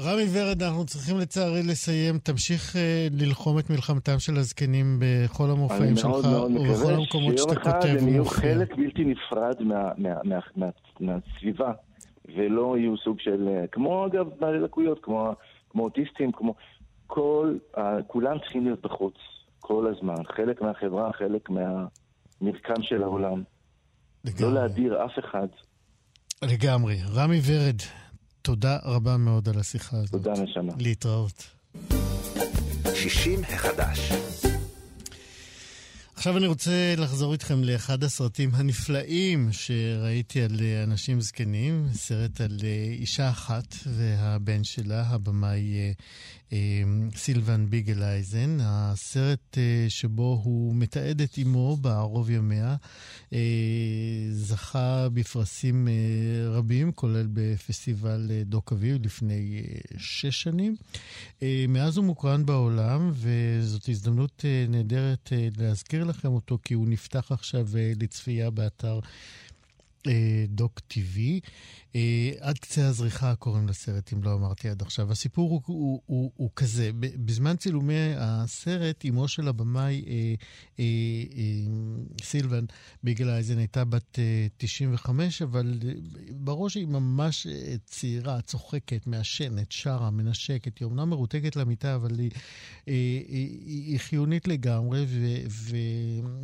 [0.00, 2.18] רמי ורד, אנחנו צריכים לצערי לסיים.
[2.18, 6.14] תמשיך אה, ללחום את מלחמתם של הזקנים בכל המופעים שלך,
[6.54, 7.86] ובכל המקומות שאתה כותב.
[7.86, 10.66] אני מאוד מאוד מקווה שיום אחד הם יהיו חלק בלתי נפרד מה, מה, מה, מה,
[11.00, 11.72] מהסביבה,
[12.36, 15.34] ולא יהיו סוג של, אה, כמו אגב בעלי לקויות, כמו,
[15.70, 16.54] כמו אוטיסטים, כמו...
[17.06, 19.14] כל, uh, כולם צריכים להיות בחוץ.
[19.60, 23.42] כל הזמן, חלק מהחברה, חלק מהמרקם של העולם.
[24.24, 24.42] לגמרי.
[24.42, 25.46] לא להדיר אף אחד.
[26.46, 26.98] לגמרי.
[27.14, 27.76] רמי ורד,
[28.42, 30.10] תודה רבה מאוד על השיחה הזאת.
[30.10, 30.72] תודה, נשמה.
[30.78, 31.46] להתראות.
[32.94, 34.12] 60 החדש.
[36.16, 42.58] עכשיו אני רוצה לחזור איתכם לאחד הסרטים הנפלאים שראיתי על אה, אנשים זקנים, סרט על
[42.64, 45.94] אה, אישה אחת והבן שלה, הבמאי
[46.52, 46.82] אה,
[47.16, 52.76] סילבן ביגלאייזן, הסרט שבו הוא מתעד את אמו בערוב ימיה,
[54.32, 55.88] זכה בפרסים
[56.50, 59.62] רבים, כולל בפסטיבל דוק אביב לפני
[59.96, 60.76] שש שנים.
[61.68, 67.92] מאז הוא מוקרן בעולם, וזאת הזדמנות נהדרת להזכיר לכם אותו, כי הוא נפתח עכשיו אה,
[68.00, 69.00] לצפייה באתר
[70.06, 71.40] אה, דוק טיווי.
[71.96, 75.12] אה, עד קצה הזריחה קוראים לסרט, אם לא אמרתי עד עכשיו.
[75.12, 80.34] הסיפור הוא, הוא, הוא, הוא כזה, בזמן צילומי הסרט, אמו של הבמאי אה,
[80.78, 80.84] אה,
[81.36, 81.44] אה,
[82.22, 82.64] סילבן
[83.02, 85.92] ביגל אייזן הייתה בת אה, 95, אבל אה,
[86.30, 90.78] בראש היא ממש אה, צעירה, צוחקת, מעשנת, שרה, מנשקת.
[90.78, 92.30] היא אומנם מרותקת למיטה, אבל היא,
[92.88, 92.92] אה,
[93.28, 95.06] היא, היא חיונית לגמרי,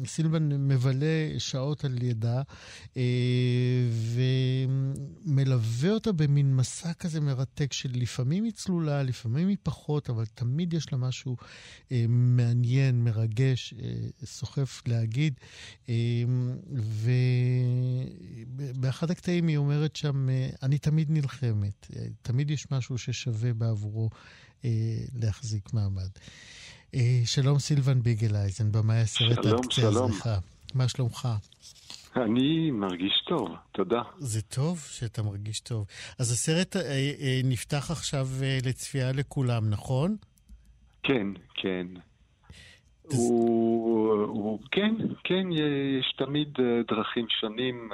[0.04, 2.42] וסילבן מבלה שעות על ידה,
[2.96, 3.02] אה,
[3.90, 4.20] ו...
[5.44, 10.74] מלווה אותה במין מסע כזה מרתק של לפעמים היא צלולה, לפעמים היא פחות, אבל תמיד
[10.74, 11.36] יש לה משהו
[11.92, 15.34] אה, מעניין, מרגש, אה, סוחף להגיד.
[15.88, 15.94] אה,
[18.56, 24.10] ובאחד הקטעים היא אומרת שם, אה, אני תמיד נלחמת, אה, תמיד יש משהו ששווה בעבורו
[24.64, 24.70] אה,
[25.14, 26.10] להחזיק מעמד.
[26.94, 30.38] אה, שלום סילבן ביגלאייזן, במאי הסרט עד קצה הזריחה.
[30.74, 31.28] מה שלומך?
[32.16, 34.02] אני מרגיש טוב, תודה.
[34.18, 35.86] זה טוב שאתה מרגיש טוב.
[36.18, 40.16] אז הסרט אה, אה, נפתח עכשיו אה, לצפייה לכולם, נכון?
[41.02, 41.86] כן, כן.
[43.10, 43.18] אז...
[43.18, 44.94] הוא, הוא, כן,
[45.24, 45.46] כן,
[46.00, 46.48] יש תמיד
[46.88, 47.90] דרכים שונים,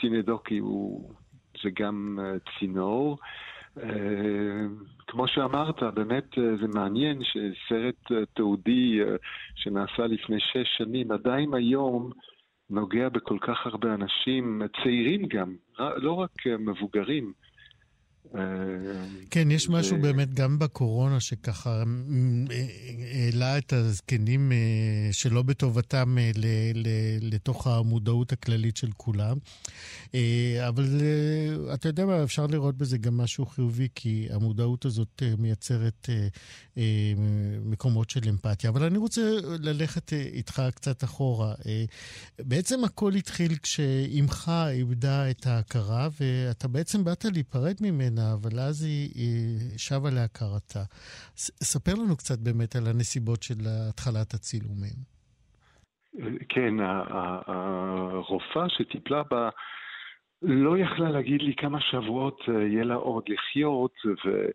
[0.00, 0.60] וסינדוקי
[1.62, 2.18] זה גם
[2.58, 3.18] צינור.
[5.08, 9.16] כמו שאמרת, באמת אה, זה מעניין שסרט אה, תיעודי אה,
[9.54, 12.10] שנעשה לפני שש שנים, עדיין היום
[12.70, 17.32] נוגע בכל כך הרבה אנשים, צעירים גם, לא רק מבוגרים.
[19.30, 21.82] כן, יש משהו באמת גם בקורונה שככה
[23.14, 24.52] העלה את הזקנים
[25.12, 26.16] שלא בטובתם
[27.20, 29.36] לתוך המודעות הכללית של כולם.
[30.68, 31.00] אבל
[31.74, 36.08] אתה יודע מה, אפשר לראות בזה גם משהו חיובי, כי המודעות הזאת מייצרת
[37.64, 38.70] מקומות של אמפתיה.
[38.70, 39.20] אבל אני רוצה
[39.58, 41.54] ללכת איתך קצת אחורה.
[42.38, 49.10] בעצם הכל התחיל כשאימך איבדה את ההכרה, ואתה בעצם באת להיפרד ממנה, אבל אז היא,
[49.14, 50.82] היא שבה להכרתה.
[51.62, 54.98] ספר לנו קצת באמת על הנסיבות של התחלת הצילומים.
[56.48, 56.74] כן,
[57.46, 59.48] הרופאה שטיפלה בה
[60.42, 64.46] לא יכלה להגיד לי כמה שבועות אה, יהיה לה עוד לחיות, ו...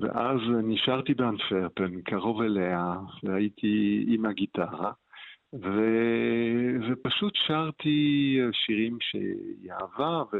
[0.00, 4.92] ואז נשארתי באנטוורפן, קרוב אליה, והייתי עם הגיטרה.
[5.54, 5.68] ו...
[6.88, 10.36] ופשוט שרתי שירים שהיא אהבה, ו...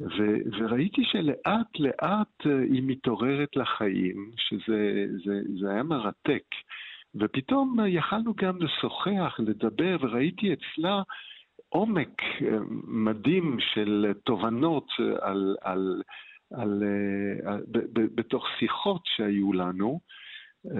[0.00, 0.22] ו...
[0.58, 6.44] וראיתי שלאט לאט היא מתעוררת לחיים, שזה זה, זה היה מרתק.
[7.14, 11.02] ופתאום יכלנו גם לשוחח, לדבר, וראיתי אצלה
[11.68, 12.22] עומק
[12.86, 14.86] מדהים של תובנות
[15.20, 16.02] על, על,
[16.54, 16.82] על,
[17.46, 20.00] על, ב, ב, בתוך שיחות שהיו לנו.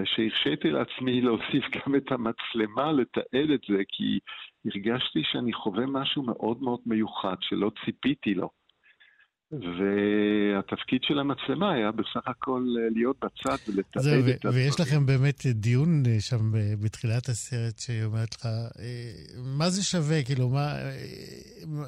[0.05, 4.19] שהרשיתי לעצמי להוסיף גם את המצלמה לתעד את זה, כי
[4.65, 8.49] הרגשתי שאני חווה משהו מאוד מאוד מיוחד שלא ציפיתי לו.
[9.51, 14.55] והתפקיד של המצלמה היה בסך הכל להיות בצד ולתעד את הדברים.
[14.55, 19.11] ויש לכם באמת דיון אה, שם אה, בתחילת הסרט שאומרת לך, אה,
[19.57, 20.73] מה זה שווה, כאילו, מה,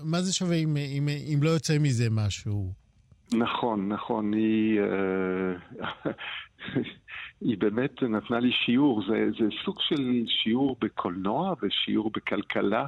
[0.04, 2.72] מה זה שווה אם, אם, אם לא יוצא מזה משהו?
[3.34, 4.80] נכון, נכון, היא...
[7.42, 12.86] היא באמת נתנה לי שיעור, זה, זה סוג של שיעור בקולנוע ושיעור בכלכלה.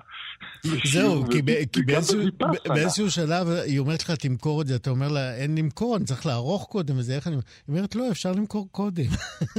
[0.63, 2.19] זהו, כי, ב, כי באיזשהו,
[2.67, 6.25] באיזשהו שלב היא אומרת לך, תמכור את זה, אתה אומר לה, אין למכור, אני צריך
[6.25, 7.35] לערוך קודם, וזה איך אני...
[7.35, 7.41] היא
[7.75, 9.03] אומרת, לא, אפשר למכור קודם.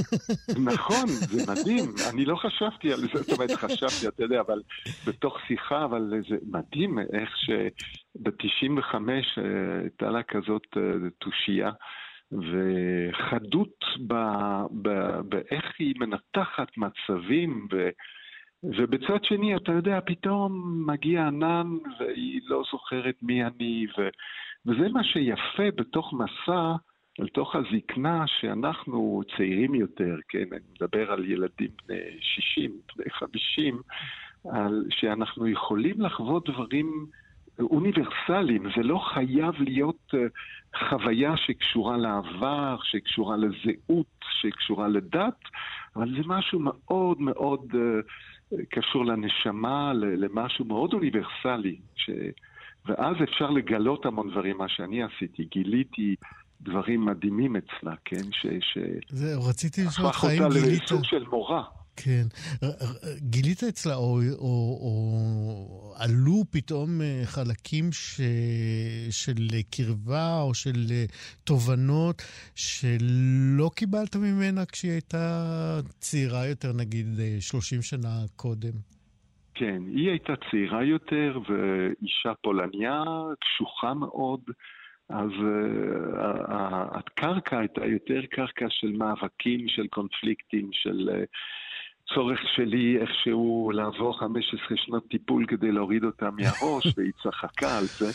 [0.73, 4.61] נכון, זה מדהים, אני לא חשבתי על זה, זאת אומרת, חשבתי, אתה יודע, אבל
[5.07, 10.81] בתוך שיחה, אבל זה מדהים איך שב-95 אה, הייתה לה כזאת אה,
[11.19, 11.71] תושייה.
[12.31, 13.85] וחדות
[15.21, 17.89] באיך היא מנתחת מצבים, ו,
[18.63, 20.51] ובצד שני, אתה יודע, פתאום
[20.87, 21.67] מגיע ענן
[21.99, 24.07] והיא לא זוכרת מי אני, ו,
[24.65, 26.75] וזה מה שיפה בתוך מסע,
[27.19, 33.81] לתוך הזקנה, שאנחנו צעירים יותר, כן, אני מדבר על ילדים בני 60, בני 50,
[34.51, 37.05] על שאנחנו יכולים לחוות דברים
[37.61, 40.19] אוניברסליים, זה לא חייב להיות אה,
[40.89, 44.05] חוויה שקשורה לעבר, שקשורה לזהות,
[44.41, 45.39] שקשורה לדת,
[45.95, 51.79] אבל זה משהו מאוד מאוד uh, קשור לנשמה, למשהו מאוד אוניברסלי.
[51.95, 52.09] ש...
[52.85, 55.43] ואז אפשר לגלות המון דברים, מה שאני עשיתי.
[55.43, 56.15] גיליתי
[56.61, 58.31] דברים מדהימים אצלה, כן?
[58.31, 58.45] ש...
[58.61, 58.77] ש...
[59.09, 60.41] זהו, רציתי לשאול אותך אם גילית...
[60.41, 61.63] הפך אותה לסוג של מורה.
[61.95, 62.23] כן.
[63.17, 68.21] גילית אצלה, או, או, או עלו פתאום אה, חלקים ש,
[69.11, 71.05] של קרבה או של אה,
[71.43, 72.21] תובנות
[72.55, 75.25] שלא קיבלת ממנה כשהיא הייתה
[75.99, 77.07] צעירה יותר, נגיד
[77.39, 78.73] 30 אה, שנה קודם?
[79.53, 83.03] כן, היא הייתה צעירה יותר ואישה פולניה,
[83.39, 84.41] קשוחה מאוד.
[85.09, 85.31] אז
[86.93, 91.25] הקרקע הייתה יותר קרקע של מאבקים, של קונפליקטים, של uh,
[92.15, 98.11] צורך שלי איכשהו לעבור 15 שנות טיפול כדי להוריד אותה מהראש, והיא צחקה על זה.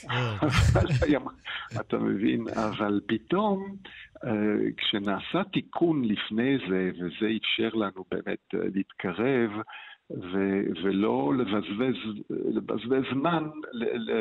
[0.00, 1.80] כן.
[1.80, 3.76] אתה מבין, אבל פתאום
[4.24, 4.30] אה,
[4.76, 9.50] כשנעשה תיקון לפני זה, וזה אפשר לנו באמת אה, להתקרב,
[10.10, 11.96] ו- ולא לבזבז,
[12.30, 13.44] לבזבז זמן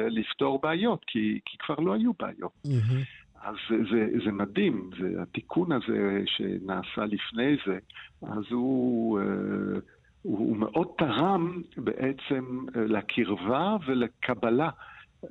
[0.09, 2.51] לפתור בעיות, כי, כי כבר לא היו בעיות.
[2.67, 3.16] Mm-hmm.
[3.41, 7.77] אז זה, זה, זה מדהים, זה, התיקון הזה שנעשה לפני זה,
[8.21, 9.79] אז הוא, אה,
[10.21, 14.69] הוא מאוד תרם בעצם אה, לקרבה ולקבלה,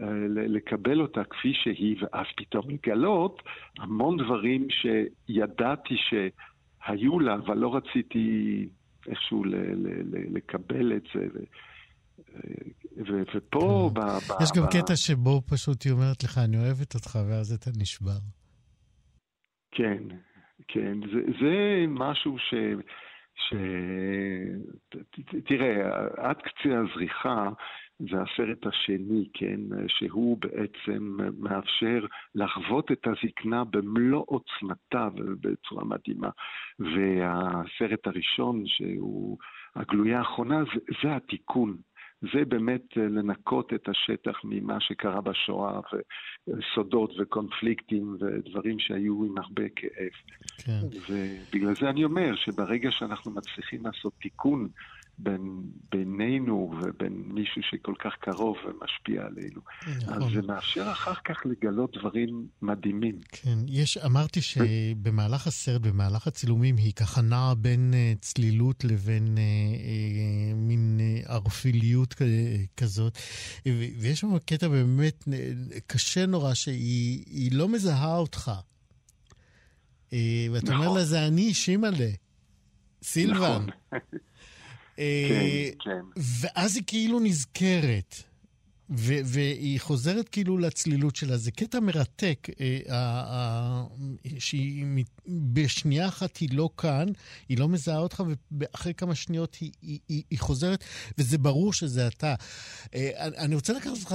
[0.01, 3.43] אה, לקבל אותה כפי שהיא, ואז פתאום לגלות
[3.79, 8.69] המון דברים שידעתי שהיו לה, אבל לא רציתי
[9.09, 9.45] איכשהו
[10.31, 11.27] לקבל את זה.
[13.35, 13.91] ופה...
[13.93, 14.67] ב, ב, יש גם ב...
[14.67, 18.19] קטע שבו פשוט היא אומרת לך, אני אוהבת אותך, ואז אתה נשבר.
[19.71, 20.03] כן,
[20.69, 20.99] כן.
[21.01, 22.55] זה, זה משהו ש...
[23.35, 23.55] ש...
[25.47, 27.49] תראה, עד קצה הזריחה
[27.99, 36.31] זה הסרט השני, כן, שהוא בעצם מאפשר לחוות את הזקנה במלוא עוצמתה ובצורה מדהימה.
[36.79, 39.39] והסרט הראשון, שהוא
[39.77, 41.77] הגלויה האחרונה, זה, זה התיקון.
[42.35, 45.81] זה באמת לנקות את השטח ממה שקרה בשואה,
[46.49, 50.13] וסודות וקונפליקטים ודברים שהיו עם הרבה כאב.
[50.65, 50.81] כן.
[51.09, 54.69] ובגלל זה אני אומר שברגע שאנחנו מצליחים לעשות תיקון
[55.19, 55.63] בין,
[55.93, 59.61] בינינו ובין מישהו שכל כך קרוב ומשפיע עלינו.
[59.97, 60.23] נכון.
[60.23, 63.19] אז זה מאפשר אחר כך לגלות דברים מדהימים.
[63.33, 69.39] כן, יש, אמרתי שבמהלך הסרט, במהלך הצילומים, היא ככה נעה בין uh, צלילות לבין uh,
[69.39, 72.15] uh, מין uh, ערפיליות
[72.77, 73.19] כזאת.
[73.67, 75.25] ויש שם קטע באמת
[75.87, 78.51] קשה נורא, שהיא לא מזהה אותך.
[80.11, 80.15] Uh,
[80.53, 80.87] ואתה נכון.
[80.87, 82.09] אומר לה, זה אני, שימאלה.
[83.03, 83.37] סילבן.
[83.37, 83.67] נכון.
[84.97, 85.45] כן,
[85.85, 86.21] כן.
[86.41, 88.23] ואז היא כאילו נזכרת.
[88.91, 91.37] ו- והיא חוזרת כאילו לצלילות שלה.
[91.37, 93.85] זה קטע מרתק, אה, אה,
[94.39, 94.87] שהיא
[95.29, 97.07] בשנייה אחת היא לא כאן,
[97.49, 98.23] היא לא מזהה אותך,
[98.61, 100.85] ואחרי כמה שניות היא, היא, היא, היא חוזרת,
[101.19, 102.35] וזה ברור שזה אתה.
[102.95, 104.15] אה, אני רוצה לקחת אותך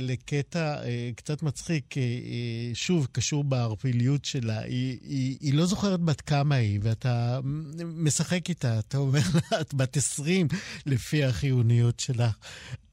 [0.00, 4.60] לקטע אה, קצת מצחיק, אה, אה, שוב, קשור בערפיליות שלה.
[4.60, 7.40] היא, היא, היא לא זוכרת בת כמה היא, ואתה
[7.84, 10.48] משחק איתה, אתה אומר לה, את בת 20
[10.86, 12.34] לפי החיוניות שלך.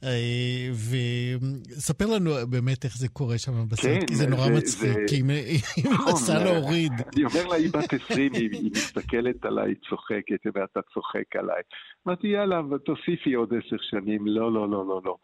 [0.03, 4.97] אה, וספר לנו באמת איך זה קורה שם בסרט, כן, כי זה נורא מצחיק.
[5.07, 6.91] כי היא נכון, מנסה אה, להוריד.
[7.15, 11.61] אני אומר לה, היא בת 20, היא, היא מסתכלת עליי, צוחקת, ואתה צוחק עליי.
[12.07, 14.27] אמרתי, יאללה, תוסיפי עוד עשר שנים.
[14.27, 15.15] לא, לא, לא, לא, לא.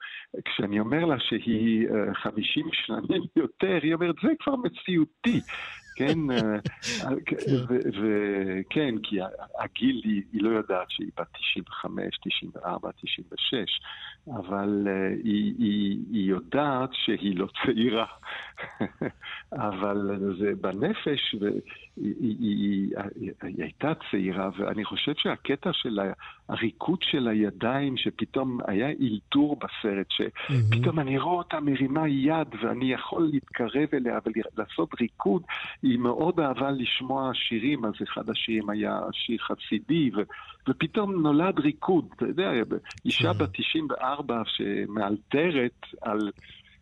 [0.45, 1.87] כשאני אומר לה שהיא
[2.23, 5.41] 50 אה, שנים יותר, היא אומרת, זה כבר מציאותי.
[5.97, 6.59] כן, אה,
[7.97, 9.17] וכן, כי
[9.59, 13.79] הגיל, היא, היא לא יודעת שהיא בת 95, 94, 96,
[14.37, 18.05] אבל אה, היא, היא, היא יודעת שהיא לא צעירה.
[19.69, 21.61] אבל זה בנפש, והיא
[21.97, 25.99] היא, היא, היא הייתה צעירה, ואני חושב שהקטע של
[26.49, 33.29] הריקוד של הידיים, שפתאום היה אילתור בסרט, שפתאום אני רואה אותה מרימה יד ואני יכול
[33.31, 35.41] להתקרב אליה ולעשות ריקוד,
[35.83, 40.21] היא מאוד אהבה לשמוע שירים, אז אחד השירים היה שיר חסידי, ו,
[40.69, 42.51] ופתאום נולד ריקוד, אתה יודע,
[43.05, 46.31] אישה בת 94 שמאלתרת על...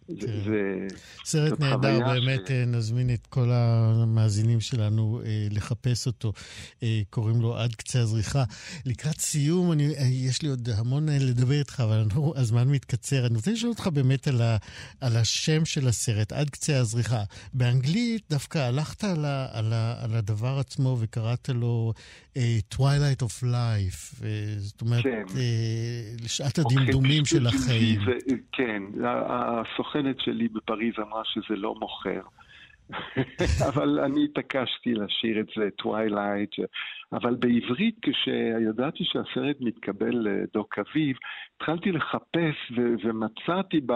[0.07, 0.87] זה...
[1.25, 2.51] סרט נהדר, באמת ש...
[2.51, 6.33] אה, נזמין את כל המאזינים שלנו אה, לחפש אותו.
[6.83, 8.43] אה, קוראים לו עד קצה הזריחה.
[8.85, 13.25] לקראת סיום, אני, אה, יש לי עוד המון אה, לדבר איתך, אבל אנחנו, הזמן מתקצר.
[13.25, 14.57] אני רוצה לשאול אותך באמת על, ה,
[15.01, 17.23] על השם של הסרט, עד קצה הזריחה.
[17.53, 21.93] באנגלית דווקא הלכת על, ה, על, ה, על הדבר עצמו וקראת לו
[22.75, 24.21] Twilight of Life.
[24.21, 24.25] Uh,
[24.57, 25.23] זאת אומרת, כן.
[25.27, 27.99] uh, לשעת הדמדומים של החיים.
[28.05, 28.83] זה, כן,
[29.27, 32.21] הסוכנת שלי בפריז אמרה שזה לא מוכר.
[33.69, 36.49] אבל אני התעקשתי להשאיר את זה, twilight,
[37.13, 41.17] אבל בעברית, כשידעתי שהסרט מתקבל לדוק אביב,
[41.55, 43.91] התחלתי לחפש ו- ומצאתי ב...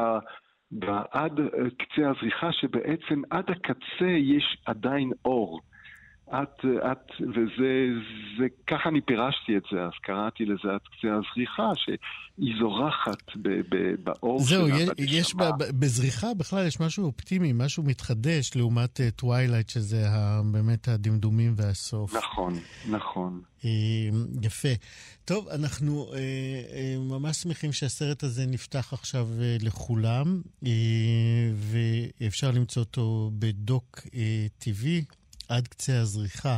[1.12, 1.40] עד
[1.78, 5.62] קצה הזריחה, שבעצם עד הקצה יש עדיין אור.
[6.34, 7.88] את, את, וזה,
[8.38, 13.50] זה, ככה אני פירשתי את זה, אז קראתי לזה עד קצה הזריחה, שהיא זורחת ב,
[13.70, 14.78] ב, באור זהו, שלה.
[14.78, 15.44] זהו, יש, ב,
[15.80, 22.16] בזריחה בכלל יש משהו אופטימי, משהו מתחדש, לעומת twilight, אה, שזה ה, באמת הדמדומים והסוף.
[22.16, 22.54] נכון,
[22.90, 23.42] נכון.
[23.62, 23.66] אה,
[24.42, 24.70] יפה.
[25.26, 26.16] טוב, אנחנו אה,
[27.00, 29.28] ממש שמחים שהסרט הזה נפתח עכשיו
[29.62, 30.42] לכולם,
[32.20, 34.00] ואפשר למצוא אותו בדוק
[34.62, 35.19] TV.
[35.50, 36.58] עד קצה הזריחה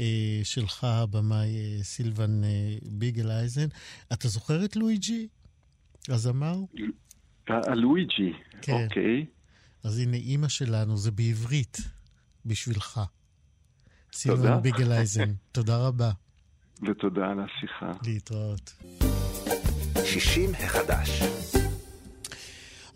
[0.00, 3.66] אה, שלך, הבמאי אה, סילבן אה, ביגלאייזן.
[4.12, 5.28] אתה זוכר את לואיג'י,
[6.08, 6.56] הזמר?
[7.48, 8.32] הלואיג'י,
[8.62, 8.72] כן.
[8.72, 9.26] אוקיי.
[9.84, 11.78] אז הנה, אימא שלנו, זה בעברית,
[12.46, 13.00] בשבילך.
[14.12, 16.10] סילבן ביגל אייזן, תודה רבה.
[16.82, 17.92] ותודה על השיחה.
[18.06, 18.72] להתראות.
[20.04, 21.22] 60 החדש.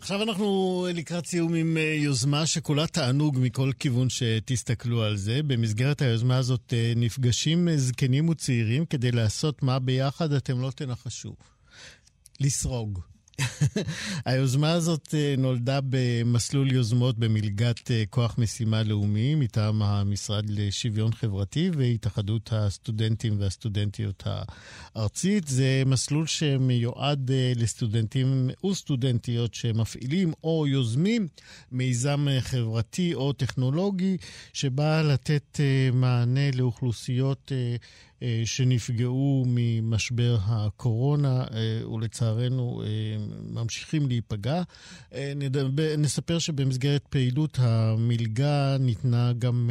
[0.07, 5.43] עכשיו אנחנו לקראת סיום עם אה, יוזמה שכולה תענוג מכל כיוון שתסתכלו על זה.
[5.43, 11.35] במסגרת היוזמה הזאת אה, נפגשים אה, זקנים וצעירים כדי לעשות מה ביחד אתם לא תנחשו.
[12.39, 12.99] לסרוג.
[14.25, 21.71] היוזמה הזאת אה, נולדה במסלול יוזמות במלגת אה, כוח משימה לאומי מטעם המשרד לשוויון חברתי
[21.77, 24.23] והתאחדות הסטודנטים והסטודנטיות
[24.95, 25.47] הארצית.
[25.47, 31.27] זה מסלול שמיועד אה, לסטודנטים וסטודנטיות שמפעילים או יוזמים
[31.71, 34.17] מיזם חברתי או טכנולוגי
[34.53, 35.59] שבא לתת
[35.93, 37.51] מענה לאוכלוסיות
[38.45, 41.45] שנפגעו ממשבר הקורונה
[41.93, 42.83] ולצערנו
[43.49, 44.61] ממשיכים להיפגע.
[45.97, 49.69] נספר שבמסגרת פעילות המלגה ניתנה גם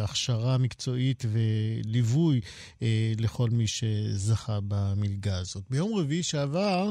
[0.00, 2.40] הכשרה מקצועית וליווי
[3.18, 5.62] לכל מי שזכה במלגה הזאת.
[5.70, 6.90] ביום רביעי שעבר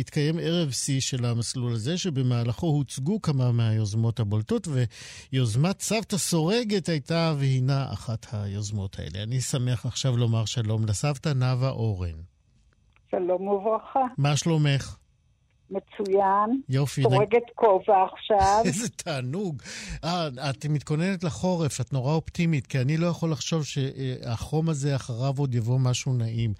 [0.00, 4.68] התקיים ערב שיא של המסלול הזה, שבמהלכו הוצגו כמה מהיוזמות הבולטות,
[5.32, 9.22] ויוזמת סבתא סורגת הייתה והינה אחת היוזמות האלה.
[9.22, 12.18] אני שמח עכשיו לומר שלום לסבתא נאוה אורן.
[13.10, 14.00] שלום וברכה.
[14.18, 14.96] מה שלומך?
[15.70, 16.60] מצוין.
[16.68, 17.02] יופי.
[17.02, 18.62] סורגת כובע עכשיו.
[18.68, 19.62] איזה תענוג.
[20.04, 25.34] אה, את מתכוננת לחורף, את נורא אופטימית, כי אני לא יכול לחשוב שהחום הזה אחריו
[25.38, 26.54] עוד יבוא משהו נעים.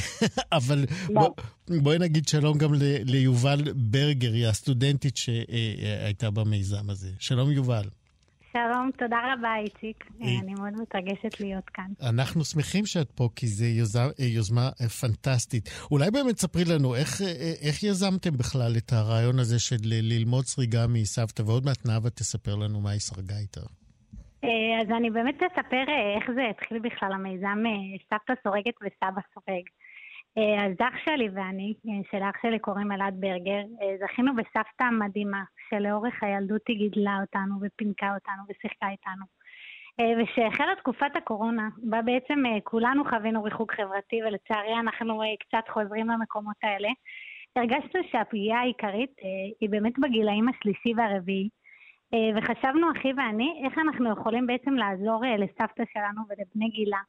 [0.58, 0.84] אבל
[1.14, 1.28] בוא,
[1.82, 2.70] בואי נגיד שלום גם
[3.04, 7.10] ליובל ברגר, היא הסטודנטית שהייתה במיזם הזה.
[7.18, 7.84] שלום יובל.
[8.52, 10.04] שלום, תודה רבה, איציק.
[10.20, 11.84] אני מאוד מתרגשת להיות כאן.
[12.10, 14.70] אנחנו שמחים שאת פה, כי זו יוזמה, יוזמה
[15.00, 15.68] פנטסטית.
[15.90, 17.20] אולי באמת ספרי לנו, איך,
[17.66, 22.80] איך יזמתם בכלל את הרעיון הזה של ללמוד סריגה מסבתא, ועוד מעט נאוה תספר לנו
[22.80, 23.60] מה היא סרגה איתה.
[24.80, 25.84] אז אני באמת אספר
[26.16, 27.62] איך זה התחיל בכלל, המיזם
[28.10, 29.64] סבתא סורגת וסבא סורג.
[30.36, 31.74] אז אח שלי ואני,
[32.10, 33.62] שלאח שלי קוראים אלעד ברגר,
[34.00, 39.24] זכינו בסבתא מדהימה, שלאורך הילדות היא גידלה אותנו ופינקה אותנו ושיחקה איתנו.
[40.18, 46.88] ושהחלה תקופת הקורונה, בה בעצם כולנו חווינו ריחוק חברתי, ולצערי אנחנו קצת חוזרים למקומות האלה,
[47.56, 49.10] הרגשנו שהפגיעה העיקרית
[49.60, 51.48] היא באמת בגילאים השלישי והרביעי,
[52.36, 57.00] וחשבנו, אחי ואני, איך אנחנו יכולים בעצם לעזור לסבתא שלנו ולבני גילה.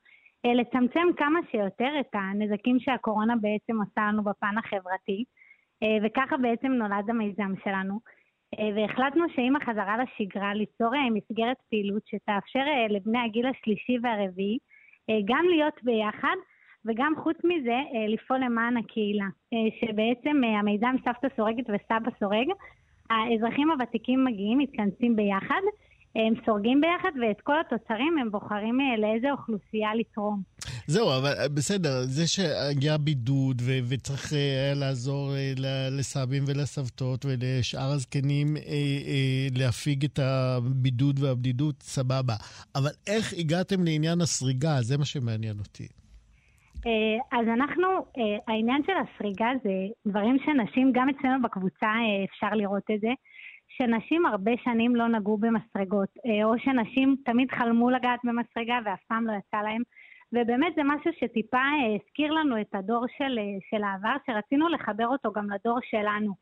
[0.45, 5.23] לצמצם כמה שיותר את הנזקים שהקורונה בעצם עושה לנו בפן החברתי,
[6.03, 7.99] וככה בעצם נולד המיזם שלנו.
[8.75, 14.57] והחלטנו שעם החזרה לשגרה ליצור מסגרת פעילות שתאפשר לבני הגיל השלישי והרביעי
[15.25, 16.35] גם להיות ביחד
[16.85, 17.77] וגם חוץ מזה
[18.07, 19.25] לפעול למען הקהילה,
[19.79, 22.47] שבעצם המיזם סבתא סורגת וסבא סורג,
[23.09, 25.61] האזרחים הוותיקים מגיעים, מתכנסים ביחד
[26.15, 30.41] הם סורגים ביחד, ואת כל התוצרים הם בוחרים לאיזה אוכלוסייה לתרום.
[30.87, 35.31] זהו, אבל בסדר, זה שהיה בידוד ו- וצריך היה לעזור
[35.91, 42.35] לסבים ולסבתות ולשאר הזקנים אה, אה, להפיג את הבידוד והבדידות, סבבה.
[42.75, 44.81] אבל איך הגעתם לעניין הסריגה?
[44.81, 45.87] זה מה שמעניין אותי.
[47.31, 47.87] אז אנחנו,
[48.47, 49.69] העניין של הסריגה זה
[50.07, 51.87] דברים שנשים, גם אצלנו בקבוצה
[52.29, 53.07] אפשר לראות את זה.
[53.77, 56.09] שנשים הרבה שנים לא נגעו במסרגות,
[56.43, 59.81] או שנשים תמיד חלמו לגעת במסרגה ואף פעם לא יצא להם.
[60.33, 61.61] ובאמת זה משהו שטיפה
[61.95, 66.33] הזכיר לנו את הדור של, של העבר, שרצינו לחבר אותו גם לדור שלנו.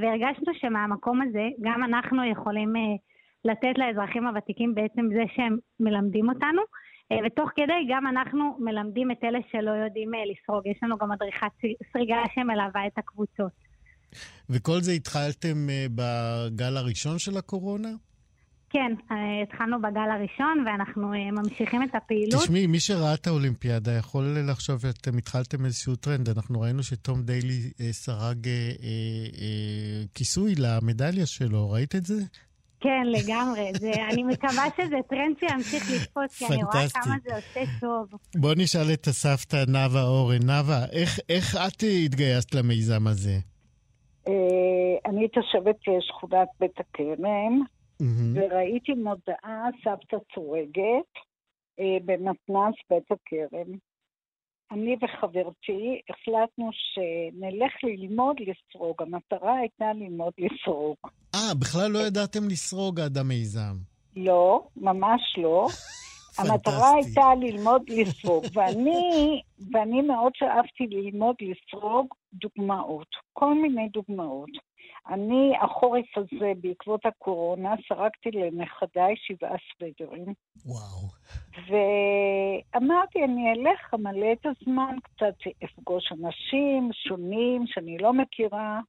[0.00, 2.72] והרגשנו שמהמקום הזה גם אנחנו יכולים
[3.44, 6.62] לתת לאזרחים הוותיקים בעצם זה שהם מלמדים אותנו,
[7.24, 10.66] ותוך כדי גם אנחנו מלמדים את אלה שלא יודעים לסרוג.
[10.66, 11.52] יש לנו גם מדריכת
[11.92, 13.52] סריגה שמלווה את הקבוצות.
[14.50, 17.88] וכל זה התחלתם בגל הראשון של הקורונה?
[18.70, 18.92] כן,
[19.42, 22.42] התחלנו בגל הראשון ואנחנו ממשיכים את הפעילות.
[22.42, 26.28] תשמעי, מי שראה את האולימפיאדה יכול לחשוב שאתם התחלתם איזשהו טרנד.
[26.28, 28.68] אנחנו ראינו שתום דיילי סרג אה, אה,
[29.40, 32.22] אה, כיסוי למדליה שלו, ראית את זה?
[32.80, 33.72] כן, לגמרי.
[33.80, 38.06] זה, אני מקווה שזה טרנד שימשיך לתפוס, כי אני רואה כמה זה עושה טוב.
[38.36, 40.42] בוא נשאל את הסבתא נאוה אורן.
[40.42, 43.38] נאוה, איך, איך את התגייסת למיזם הזה?
[45.06, 47.60] אני תושבת שכונת בית הכרם,
[48.34, 51.12] וראיתי מודעה סבתא צורגת
[51.78, 53.78] במתנ"ס בית הכרם.
[54.72, 59.02] אני וחברתי החלטנו שנלך ללמוד לסרוג.
[59.02, 60.96] המטרה הייתה ללמוד לסרוג.
[61.34, 63.76] אה, בכלל לא ידעתם לסרוג עד המיזם.
[64.16, 65.66] לא, ממש לא.
[66.38, 69.42] המטרה הייתה ללמוד לסרוג, ואני,
[69.72, 74.50] ואני מאוד שאפתי ללמוד לסרוג דוגמאות, כל מיני דוגמאות.
[75.08, 80.34] אני, החורף הזה, בעקבות הקורונה, סרקתי לנכדיי שבעה סוודרים.
[80.66, 81.08] וואו.
[81.66, 88.80] ואמרתי, אני אלך, אמלא את הזמן, קצת אפגוש אנשים שונים שאני לא מכירה,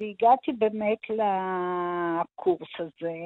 [0.00, 3.18] והגעתי באמת לקורס הזה.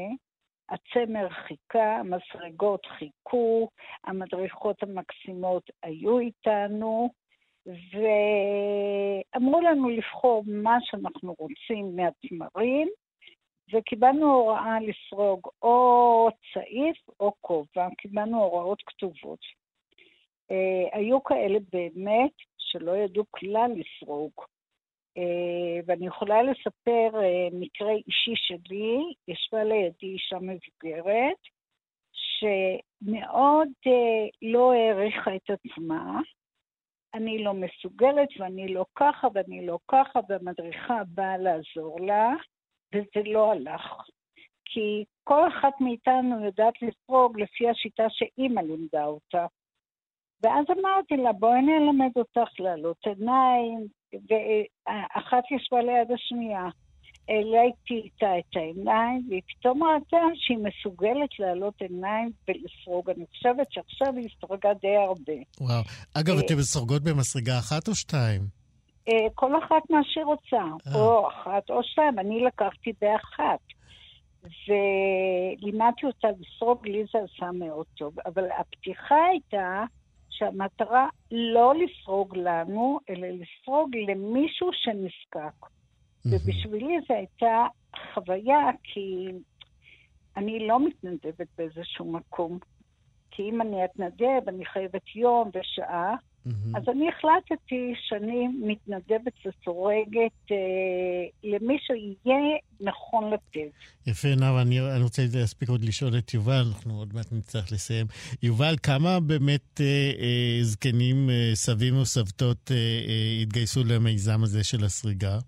[0.71, 3.69] הצמר חיכה, המסרגות חיכו,
[4.05, 7.11] המדריכות המקסימות היו איתנו,
[7.67, 12.89] ואמרו לנו לבחור מה שאנחנו רוצים מהתמרים,
[13.73, 19.41] וקיבלנו הוראה לסרוג או צעיף או כובע, קיבלנו הוראות כתובות.
[20.53, 24.33] Uh, היו כאלה באמת שלא ידעו כלל לסרוג.
[25.19, 28.99] Uh, ואני יכולה לספר uh, מקרה אישי שלי,
[29.29, 31.37] ישבה לידי אישה מבוגרת,
[32.13, 36.21] שמאוד אה, לא העריכה את עצמה.
[37.15, 42.33] אני לא מסוגלת ואני לא ככה ואני לא ככה, והמדריכה באה לעזור לה,
[42.95, 44.03] וזה לא הלך.
[44.65, 49.47] כי כל אחת מאיתנו יודעת לסרוג לפי השיטה שאימא לימדה אותה.
[50.43, 56.69] ואז אמרתי לה, בואי אני אלמד אותך לעלות עיניים, ואחת ישבה ליד השנייה.
[57.31, 63.11] העליתי איתה את העיניים, והיא פתאום ראתה שהיא מסוגלת להעלות עיניים ולסרוג.
[63.11, 65.39] אני חושבת שעכשיו היא סורגה די הרבה.
[65.61, 65.83] וואו.
[66.15, 68.41] אגב, אה, אתן סורגות במסרגה אחת או שתיים?
[69.09, 70.95] אה, כל אחת מה שהיא רוצה, אה.
[70.95, 72.19] או אחת או שתיים.
[72.19, 73.61] אני לקחתי באחת.
[74.43, 78.15] ולימדתי אותה לסרוג, לי זה עשה מאוד טוב.
[78.27, 79.85] אבל הפתיחה הייתה
[80.31, 85.67] שהמטרה לא לסרוג לנו, אלא לסרוג למישהו שנזקק.
[86.25, 87.67] ובשבילי זו הייתה
[88.15, 89.27] חוויה, כי
[90.37, 92.59] אני לא מתנדבת באיזשהו מקום.
[93.31, 96.15] כי אם אני אתנדב, אני חייבת יום ושעה,
[96.47, 96.77] Mm-hmm.
[96.79, 100.57] אז אני החלטתי שאני מתנדבת וסורגת אה,
[101.45, 103.71] למי שיהיה נכון לתת.
[104.07, 108.07] יפה, נאוה, אני, אני רוצה להספיק עוד לשאול את יובל, אנחנו עוד מעט נצטרך לסיים.
[108.43, 114.65] יובל, כמה באמת אה, אה, זקנים, אה, סבים או סבתות אה, אה, התגייסו למיזם הזה
[114.65, 115.39] של הסריגה?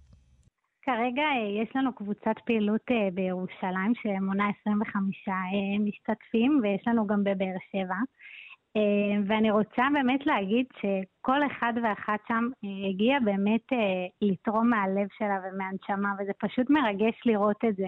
[0.83, 5.35] כרגע אה, יש לנו קבוצת פעילות אה, בירושלים שמונה 25 אה,
[5.87, 8.01] משתתפים, ויש לנו גם בבאר שבע.
[9.27, 12.49] ואני רוצה באמת להגיד שכל אחד ואחת שם
[12.91, 13.67] הגיע באמת
[14.23, 17.87] לתרום מהלב שלה ומהנשמה, וזה פשוט מרגש לראות את זה,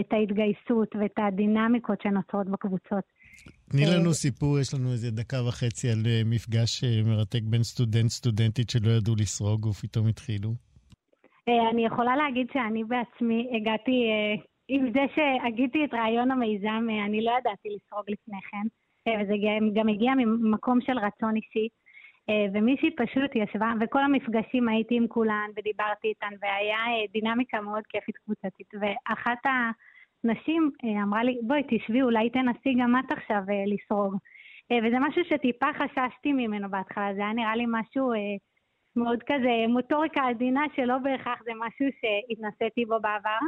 [0.00, 3.04] את ההתגייסות ואת הדינמיקות שנוצרות בקבוצות.
[3.70, 8.90] תני לנו סיפור, יש לנו איזה דקה וחצי על מפגש מרתק בין סטודנט, סטודנטית שלא
[8.90, 10.67] ידעו לסרוג ופתאום התחילו.
[11.48, 17.04] אה, אני יכולה להגיד שאני בעצמי הגעתי, אה, עם זה שהגיתי את רעיון המיזם, אה,
[17.04, 18.66] אני לא ידעתי לסרוג לפני כן,
[19.20, 19.34] וזה
[19.74, 21.68] גם הגיע ממקום של רצון אישי.
[22.54, 26.78] ומישהי פשוט ישבה, וכל המפגשים הייתי עם כולן ודיברתי איתן, והיה
[27.12, 28.66] דינמיקה מאוד כיפית קבוצתית.
[28.80, 29.38] ואחת
[30.24, 34.14] הנשים אמרה לי, בואי תשבי, אולי תנסי גם את עכשיו לסרוג.
[34.72, 38.12] וזה משהו שטיפה חששתי ממנו בהתחלה, זה היה נראה לי משהו
[38.98, 43.38] מאוד כזה מוטוריקה עדינה שלא בהכרח זה משהו שהתנסיתי בו בעבר.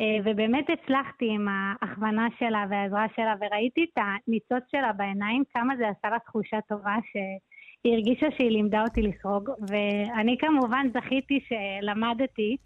[0.00, 5.88] אה, ובאמת הצלחתי עם ההכוונה שלה והעזרה שלה, וראיתי את הניצוץ שלה בעיניים, כמה זה
[5.88, 9.50] עשה לה תחושה טובה שהיא הרגישה שהיא לימדה אותי לסרוג.
[9.68, 12.56] ואני כמובן זכיתי שלמדתי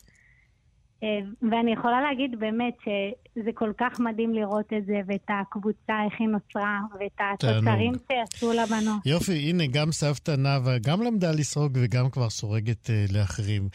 [1.50, 6.28] ואני יכולה להגיד באמת שזה כל כך מדהים לראות את זה, ואת הקבוצה, איך היא
[6.28, 9.06] נוצרה, ואת התוצרים שעשו לבנות.
[9.06, 13.68] יופי, הנה, גם סבתא נאוה גם למדה לסרוג וגם כבר סורגת uh, לאחרים.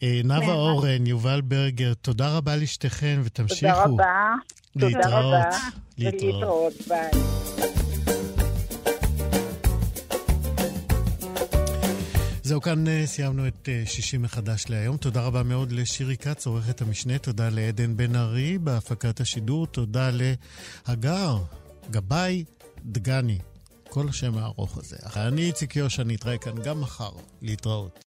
[0.00, 3.72] Uh, נאוה אורן, יובל ברגר, תודה רבה לשתיכן, ותמשיכו.
[3.72, 4.34] תודה רבה.
[4.76, 5.02] להתראות.
[5.02, 5.50] תודה רבה.
[5.98, 6.72] להתראות.
[6.88, 7.83] ביי.
[12.44, 14.96] זהו, כאן אה, סיימנו את אה, שישי מחדש להיום.
[14.96, 17.18] תודה רבה מאוד לשירי כץ, עורכת המשנה.
[17.18, 19.66] תודה לעדן בן ארי בהפקת השידור.
[19.66, 21.38] תודה להגר,
[21.90, 22.44] גבאי,
[22.84, 23.38] דגני.
[23.88, 24.96] כל השם הארוך הזה.
[25.16, 27.10] אני איציק יושע, נתראה כאן גם מחר.
[27.42, 27.98] להתראות.